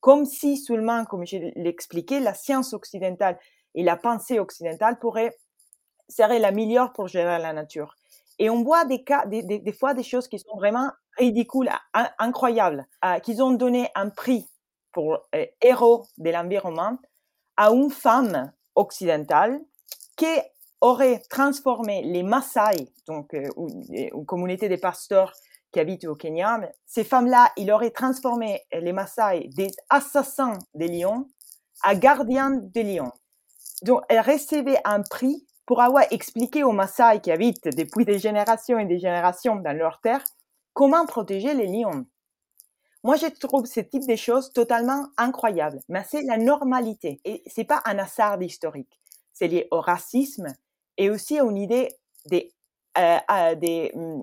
[0.00, 3.38] Comme si seulement, comme je l'ai expliqué, la science occidentale
[3.74, 5.34] et la pensée occidentale pourraient
[6.08, 7.96] serait la meilleure pour gérer la nature.
[8.38, 11.70] Et on voit des cas, des, des, des fois des choses qui sont vraiment ridicules,
[12.18, 14.46] incroyables, euh, qu'ils ont donné un prix
[14.92, 16.98] pour euh, héros de l'environnement
[17.56, 19.60] à une femme occidentale
[20.16, 20.26] qui
[20.80, 25.32] aurait transformé les Maasai, donc euh, une, communauté de pasteurs
[25.72, 31.26] qui habitent au Kenya, ces femmes-là, il aurait transformé les Maasai des assassins des lions
[31.82, 33.12] à gardiens des lions.
[33.82, 38.78] Donc, elles recevaient un prix pour avoir expliqué aux Maasai qui habitent depuis des générations
[38.78, 40.24] et des générations dans leur terre
[40.72, 42.06] comment protéger les lions.
[43.02, 47.64] Moi, je trouve ce type de choses totalement incroyable, mais c'est la normalité et c'est
[47.64, 49.00] pas un hasard historique.
[49.32, 50.48] C'est lié au racisme
[50.96, 51.88] et aussi à une idée
[52.26, 52.52] des,
[52.98, 54.22] euh, des mm,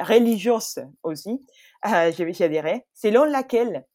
[0.00, 1.40] religieuses aussi,
[1.86, 3.86] euh, je, dirais, selon laquelle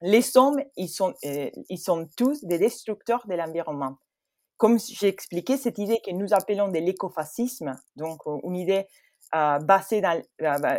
[0.00, 3.96] les hommes, ils sont, euh, ils sont tous des destructeurs de l'environnement.
[4.62, 8.86] Comme j'ai expliqué, cette idée que nous appelons de l'écofascisme, donc euh, une idée
[9.34, 10.76] euh, basée dans, euh, bah,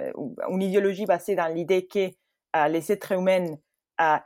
[0.48, 2.08] une idéologie basée dans l'idée que
[2.56, 3.58] euh, les êtres humains,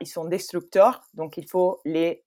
[0.00, 2.22] ils sont destructeurs, donc il faut les,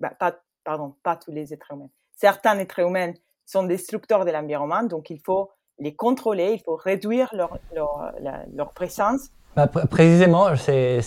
[0.00, 1.90] bah, pas, pardon, pas tous les êtres humains.
[2.16, 3.12] Certains êtres humains
[3.44, 9.68] sont destructeurs de l'environnement, donc il faut les contrôler, il faut réduire leur, présence bah,
[9.68, 11.00] pr précisément, c'est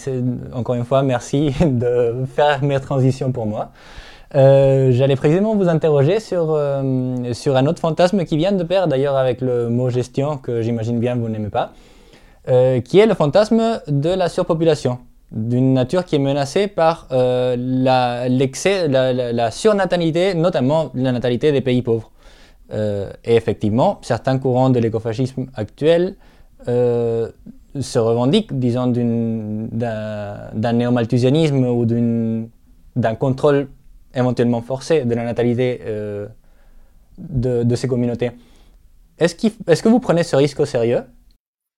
[0.53, 3.73] encore une fois, merci de faire mes transitions pour moi.
[4.35, 8.87] Euh, J'allais précisément vous interroger sur, euh, sur un autre fantasme qui vient de pair
[8.87, 11.73] d'ailleurs avec le mot gestion que j'imagine bien vous n'aimez pas,
[12.47, 14.99] euh, qui est le fantasme de la surpopulation,
[15.31, 21.61] d'une nature qui est menacée par l'excès, la, la, la, surnatalité, notamment la natalité des
[21.61, 22.11] pays pauvres.
[22.71, 26.15] Et effectivement, certains courants de l'écofascisme actuel
[26.67, 31.85] se revendiquent, disons, d'un néomalthusianisme ou
[32.95, 33.69] d'un contrôle
[34.13, 36.27] éventuellement forcé de la natalité euh,
[37.17, 38.31] de, ces communautés.
[39.17, 41.03] Est-ce qu est que vous prenez ce risque au sérieux?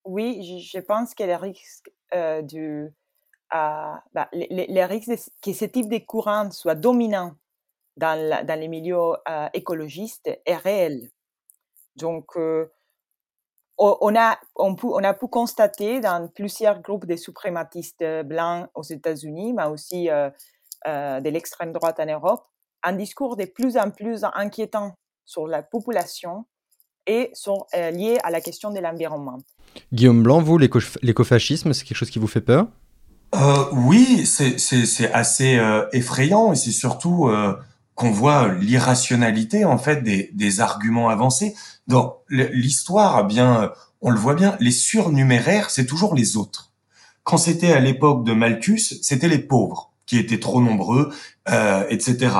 [0.05, 1.91] Oui, je pense que les risques
[5.41, 7.33] que ce type de courant soit dominant
[7.97, 11.09] dans, les milieux euh, écologistes est réel.
[11.95, 12.71] Donc, euh,
[13.77, 14.37] on a,
[15.13, 20.07] pu, constater dans plusieurs groupes de suprématistes blancs aux États-Unis, mais aussi
[20.85, 22.43] de l'extrême droite en Europe,
[22.83, 24.93] un discours de plus en plus inquiétant
[25.25, 26.45] sur la population
[27.07, 29.39] et sont euh, liés à la question de l'environnement.
[29.93, 32.67] Guillaume Blanc, vous, l'écofascisme, c'est quelque chose qui vous fait peur?
[33.35, 37.55] Euh, Oui, c'est assez euh, effrayant et c'est surtout euh,
[37.95, 41.55] qu'on voit l'irrationalité en fait des, des, arguments avancés.
[41.87, 43.71] Dans l'histoire, eh bien,
[44.01, 46.71] on le voit bien, les surnuméraires, c'est toujours les autres.
[47.23, 51.13] Quand c'était à l'époque de Malthus, c'était les pauvres qui étaient trop nombreux,
[51.47, 52.35] euh, etc.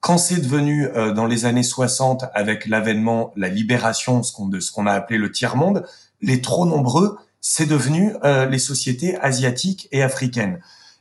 [0.00, 4.72] Quand c'est devenu euh, dans les années 60, avec l'avènement, la libération ce de ce
[4.72, 5.84] qu'on a appelé le tiers-monde,
[6.22, 10.60] les trop nombreux, c'est devenu euh, les sociétés asiatiques et africaines.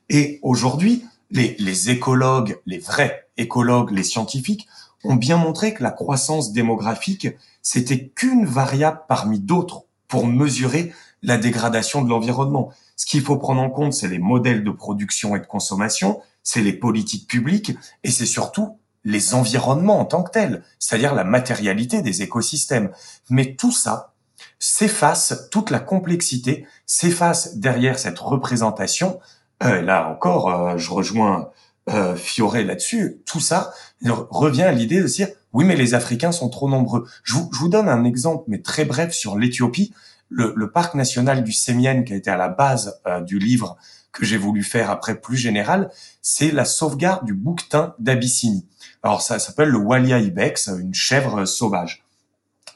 [0.10, 4.68] Et aujourd'hui, les, les écologues, les vrais écologues, les scientifiques,
[5.06, 7.30] ont bien montré que la croissance démographique,
[7.62, 10.92] c'était qu'une variable parmi d'autres pour mesurer
[11.22, 12.74] la dégradation de l'environnement.
[12.96, 16.62] Ce qu'il faut prendre en compte, c'est les modèles de production et de consommation, c'est
[16.62, 22.02] les politiques publiques et c'est surtout les environnements en tant que tels, c'est-à-dire la matérialité
[22.02, 22.92] des écosystèmes.
[23.30, 24.14] Mais tout ça
[24.60, 29.20] s'efface, toute la complexité s'efface derrière cette représentation.
[29.64, 31.50] Euh, là encore, euh, je rejoins
[31.90, 33.22] euh, Fioré là-dessus.
[33.26, 37.06] Tout ça revient à l'idée de dire oui, mais les Africains sont trop nombreux.
[37.24, 39.94] Je vous, je vous donne un exemple, mais très bref, sur l'Éthiopie.
[40.30, 43.78] Le, le, parc national du Sémien, qui a été à la base euh, du livre
[44.12, 48.66] que j'ai voulu faire après plus général, c'est la sauvegarde du bouquetin d'Abyssinie.
[49.04, 52.04] Alors ça s'appelle le Walia ibex, une chèvre sauvage.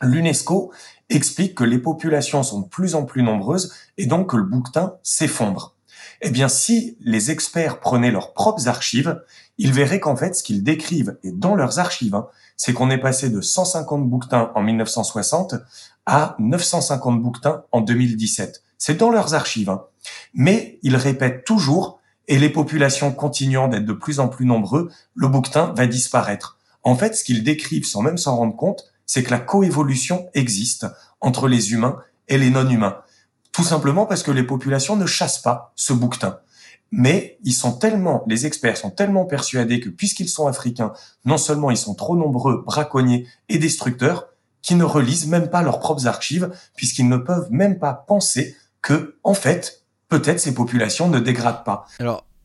[0.01, 0.71] L'UNESCO
[1.09, 4.95] explique que les populations sont de plus en plus nombreuses et donc que le bouquetin
[5.03, 5.76] s'effondre.
[6.21, 9.21] Eh bien, si les experts prenaient leurs propres archives,
[9.57, 12.97] ils verraient qu'en fait, ce qu'ils décrivent, et dans leurs archives, hein, c'est qu'on est
[12.97, 15.55] passé de 150 bouquetins en 1960
[16.05, 18.63] à 950 bouquetins en 2017.
[18.77, 19.69] C'est dans leurs archives.
[19.69, 19.83] Hein.
[20.33, 25.27] Mais ils répètent toujours, et les populations continuant d'être de plus en plus nombreux, le
[25.27, 26.57] bouquetin va disparaître.
[26.83, 30.87] En fait, ce qu'ils décrivent sans même s'en rendre compte, c'est que la coévolution existe
[31.21, 31.97] entre les humains
[32.27, 32.97] et les non-humains.
[33.57, 36.37] Tout simplement parce que les populations ne chassent pas ce bouquetin.
[36.91, 40.93] Mais ils sont tellement, les experts sont tellement persuadés que puisqu'ils sont africains,
[41.25, 44.27] non seulement ils sont trop nombreux, braconniers et destructeurs,
[44.61, 49.17] qu'ils ne relisent même pas leurs propres archives, puisqu'ils ne peuvent même pas penser que,
[49.23, 51.87] en fait, peut-être ces populations ne dégradent pas.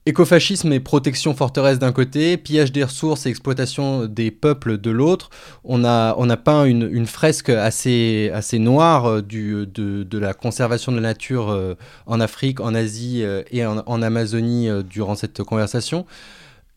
[0.04, 5.30] Écofascisme et protection forteresse d'un côté, pillage des ressources et exploitation des peuples de l'autre.
[5.64, 10.96] On a, on peint une, fresque assez, assez noire du, de, de, la conservation de
[10.96, 11.74] la nature euh,
[12.06, 16.06] en Afrique, en Asie euh, et en, Amazonie euh, durant cette conversation.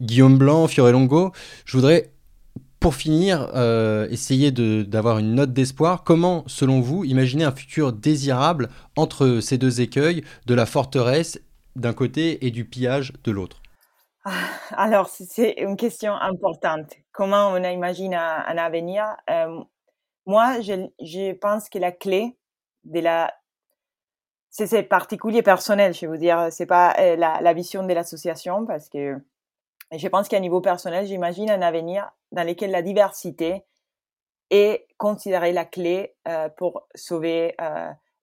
[0.01, 1.32] Guillaume Blanc, Fiorelongo,
[1.65, 2.11] je voudrais
[2.86, 6.03] pour finir, euh, essayer d'avoir une note d'espoir.
[6.03, 11.39] Comment, selon vous, imaginer un futur désirable entre ces deux écueils, de la forteresse
[11.76, 13.61] d'un côté et du pillage de l'autre
[14.71, 16.93] Alors, c'est une question importante.
[17.11, 19.05] comment on imagine un, avenir?
[19.30, 19.63] Euh,
[20.26, 22.38] moi, je, pense que la clé
[22.84, 23.34] de la
[24.49, 29.17] c'est particulier personnel, je vous dire, c'est pas euh, la, vision de l'association parce que
[29.91, 33.65] je pense qu'à niveau personnel, j'imagine un avenir dans lequel la diversité
[34.49, 37.53] est considérée la clé euh, pour sauver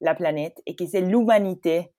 [0.01, 1.93] la planète et que c'est l'humanité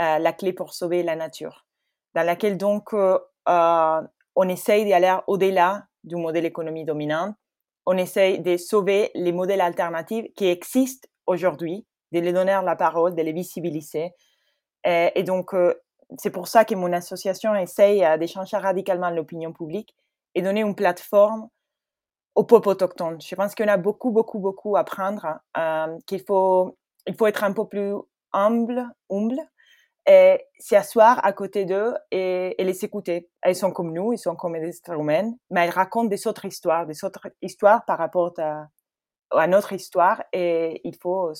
[0.00, 1.66] euh, la clé pour sauver la nature,
[2.14, 3.18] dans laquelle donc euh,
[3.50, 4.00] euh,
[4.34, 7.34] on essaye d'aller au-delà du modèle économique dominant,
[7.84, 13.14] on essaye de sauver les modèles alternatifs qui existent aujourd'hui, de les donner la parole,
[13.14, 14.14] de les visibiliser.
[14.84, 15.54] Et, donc,
[16.16, 19.94] c'est pour ça que mon association essaye de changer radicalement l'opinion publique
[20.34, 21.48] et donner une plateforme
[22.34, 23.20] aux peuples autochtones.
[23.20, 25.40] Je pense qu'on a beaucoup, beaucoup, beaucoup à apprendre,
[26.06, 27.92] qu'il faut, il faut être un peu plus
[28.32, 29.40] humble, humble
[30.10, 33.28] et s'asseoir à côté d'eux et, et, les écouter.
[33.42, 36.46] Elles sont comme nous, ils sont comme des êtres humains, mais elles racontent des autres
[36.46, 38.66] histoires, des autres histoires par rapport à,
[39.30, 41.32] à notre histoire et il faut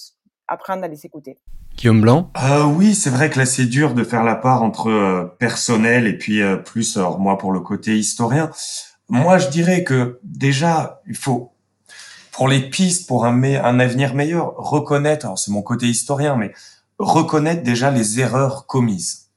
[0.47, 1.37] apprendre à les écouter.
[1.77, 2.31] Guillaume Blanc?
[2.41, 6.07] Euh, Oui, c'est vrai que là, c'est dur de faire la part entre euh, personnel
[6.07, 8.51] et puis euh, plus, alors moi, pour le côté historien.
[9.09, 11.55] Moi, je dirais que déjà, il faut,
[12.31, 16.53] pour les pistes, pour un, un avenir meilleur, reconnaître, alors c'est mon côté historien, mais
[17.01, 19.31] reconnaître déjà les erreurs commises.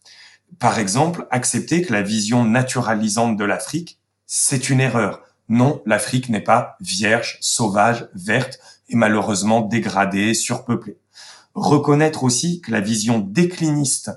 [0.59, 5.21] Par exemple, accepter que la vision naturalisante de l'Afrique, c'est une erreur.
[5.47, 8.59] Non, l'Afrique n'est pas vierge, sauvage, verte
[8.89, 10.97] et malheureusement dégradée, surpeuplée.
[11.55, 14.11] Reconnaître aussi que la vision décliniste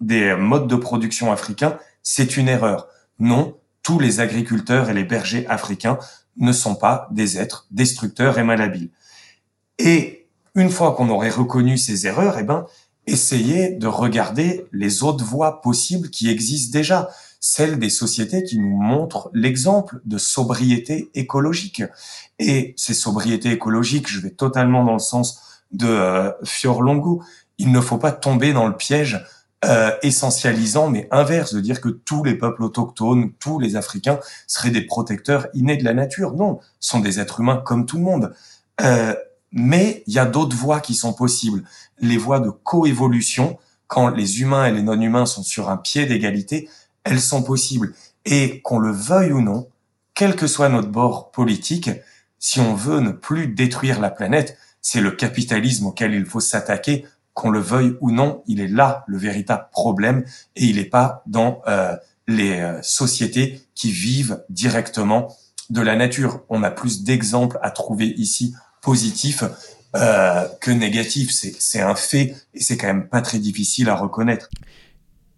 [0.00, 2.86] des modes de production africains, c'est une erreur.
[3.18, 5.98] Non, tous les agriculteurs et les bergers africains
[6.36, 8.90] ne sont pas des êtres destructeurs et malhabiles.
[9.78, 10.22] Et
[10.54, 12.66] une fois qu'on aurait reconnu ces erreurs, eh ben,
[13.06, 17.08] essayer de regarder les autres voies possibles qui existent déjà,
[17.40, 21.82] celles des sociétés qui nous montrent l'exemple de sobriété écologique.
[22.38, 25.42] Et ces sobriétés écologiques, je vais totalement dans le sens
[25.72, 27.22] de euh, Fiorlongo,
[27.58, 29.24] il ne faut pas tomber dans le piège
[29.64, 34.70] euh, essentialisant, mais inverse, de dire que tous les peuples autochtones, tous les Africains seraient
[34.70, 36.34] des protecteurs innés de la nature.
[36.34, 38.32] Non, sont des êtres humains comme tout le monde.
[38.80, 39.14] Euh,
[39.52, 41.64] mais il y a d'autres voies qui sont possibles.
[42.00, 46.68] Les voies de coévolution, quand les humains et les non-humains sont sur un pied d'égalité,
[47.04, 47.94] elles sont possibles.
[48.24, 49.68] Et qu'on le veuille ou non,
[50.14, 51.90] quel que soit notre bord politique,
[52.38, 57.06] si on veut ne plus détruire la planète, c'est le capitalisme auquel il faut s'attaquer,
[57.34, 60.24] qu'on le veuille ou non, il est là le véritable problème
[60.56, 61.96] et il n'est pas dans euh,
[62.26, 65.34] les euh, sociétés qui vivent directement
[65.70, 66.42] de la nature.
[66.48, 69.44] On a plus d'exemples à trouver ici positif
[69.94, 71.30] euh, que négatif.
[71.30, 74.48] C'est un fait et c'est quand même pas très difficile à reconnaître.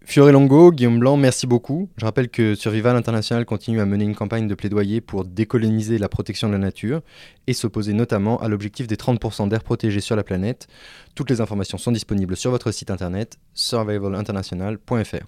[0.07, 1.89] Fiore Longo, Guillaume Blanc, merci beaucoup.
[1.97, 6.09] Je rappelle que Survival International continue à mener une campagne de plaidoyer pour décoloniser la
[6.09, 7.01] protection de la nature
[7.47, 10.67] et s'opposer notamment à l'objectif des 30% d'air protégé sur la planète.
[11.15, 15.25] Toutes les informations sont disponibles sur votre site internet survivalinternational.fr.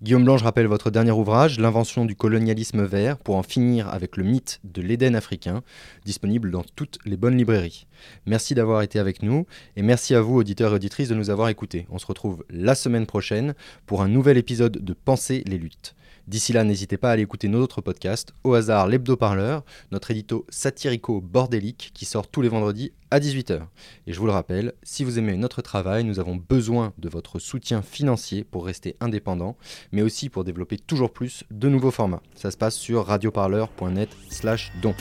[0.00, 4.16] Guillaume Blanc, je rappelle votre dernier ouvrage, L'invention du colonialisme vert, pour en finir avec
[4.16, 5.62] le mythe de l'Éden africain,
[6.04, 7.88] disponible dans toutes les bonnes librairies.
[8.24, 9.44] Merci d'avoir été avec nous
[9.74, 11.88] et merci à vous, auditeurs et auditrices, de nous avoir écoutés.
[11.90, 15.96] On se retrouve la semaine prochaine pour un nouvel épisode de Penser les luttes.
[16.28, 20.44] D'ici là, n'hésitez pas à aller écouter nos autres podcasts, au hasard l'hebdo-parleur, notre édito
[20.50, 23.62] satirico-bordélique qui sort tous les vendredis à 18h.
[24.06, 27.38] Et je vous le rappelle, si vous aimez notre travail, nous avons besoin de votre
[27.38, 29.56] soutien financier pour rester indépendant,
[29.90, 32.22] mais aussi pour développer toujours plus de nouveaux formats.
[32.34, 34.94] Ça se passe sur radioparleur.net slash don.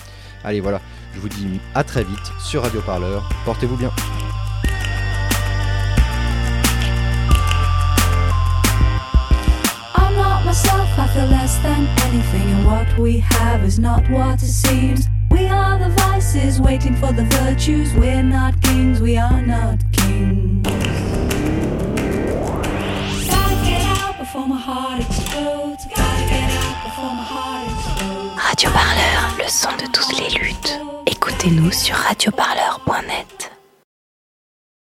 [0.45, 0.79] Allez voilà,
[1.13, 3.91] je vous dis à très vite sur Radio Parleur, portez-vous bien.
[10.99, 15.07] I feel less than anything, and what we have is not what it seems.
[15.29, 17.93] We are the vices waiting for the virtues.
[17.93, 20.67] We're not kings, we are not kings.
[23.29, 25.85] Gotta get out before my heart explodes.
[25.95, 28.41] Gotta get out before my heart explodes.
[28.41, 30.79] Radio Parleur, le son de toutes les luttes.
[31.05, 33.56] Écoutez-nous sur radioparleur.net.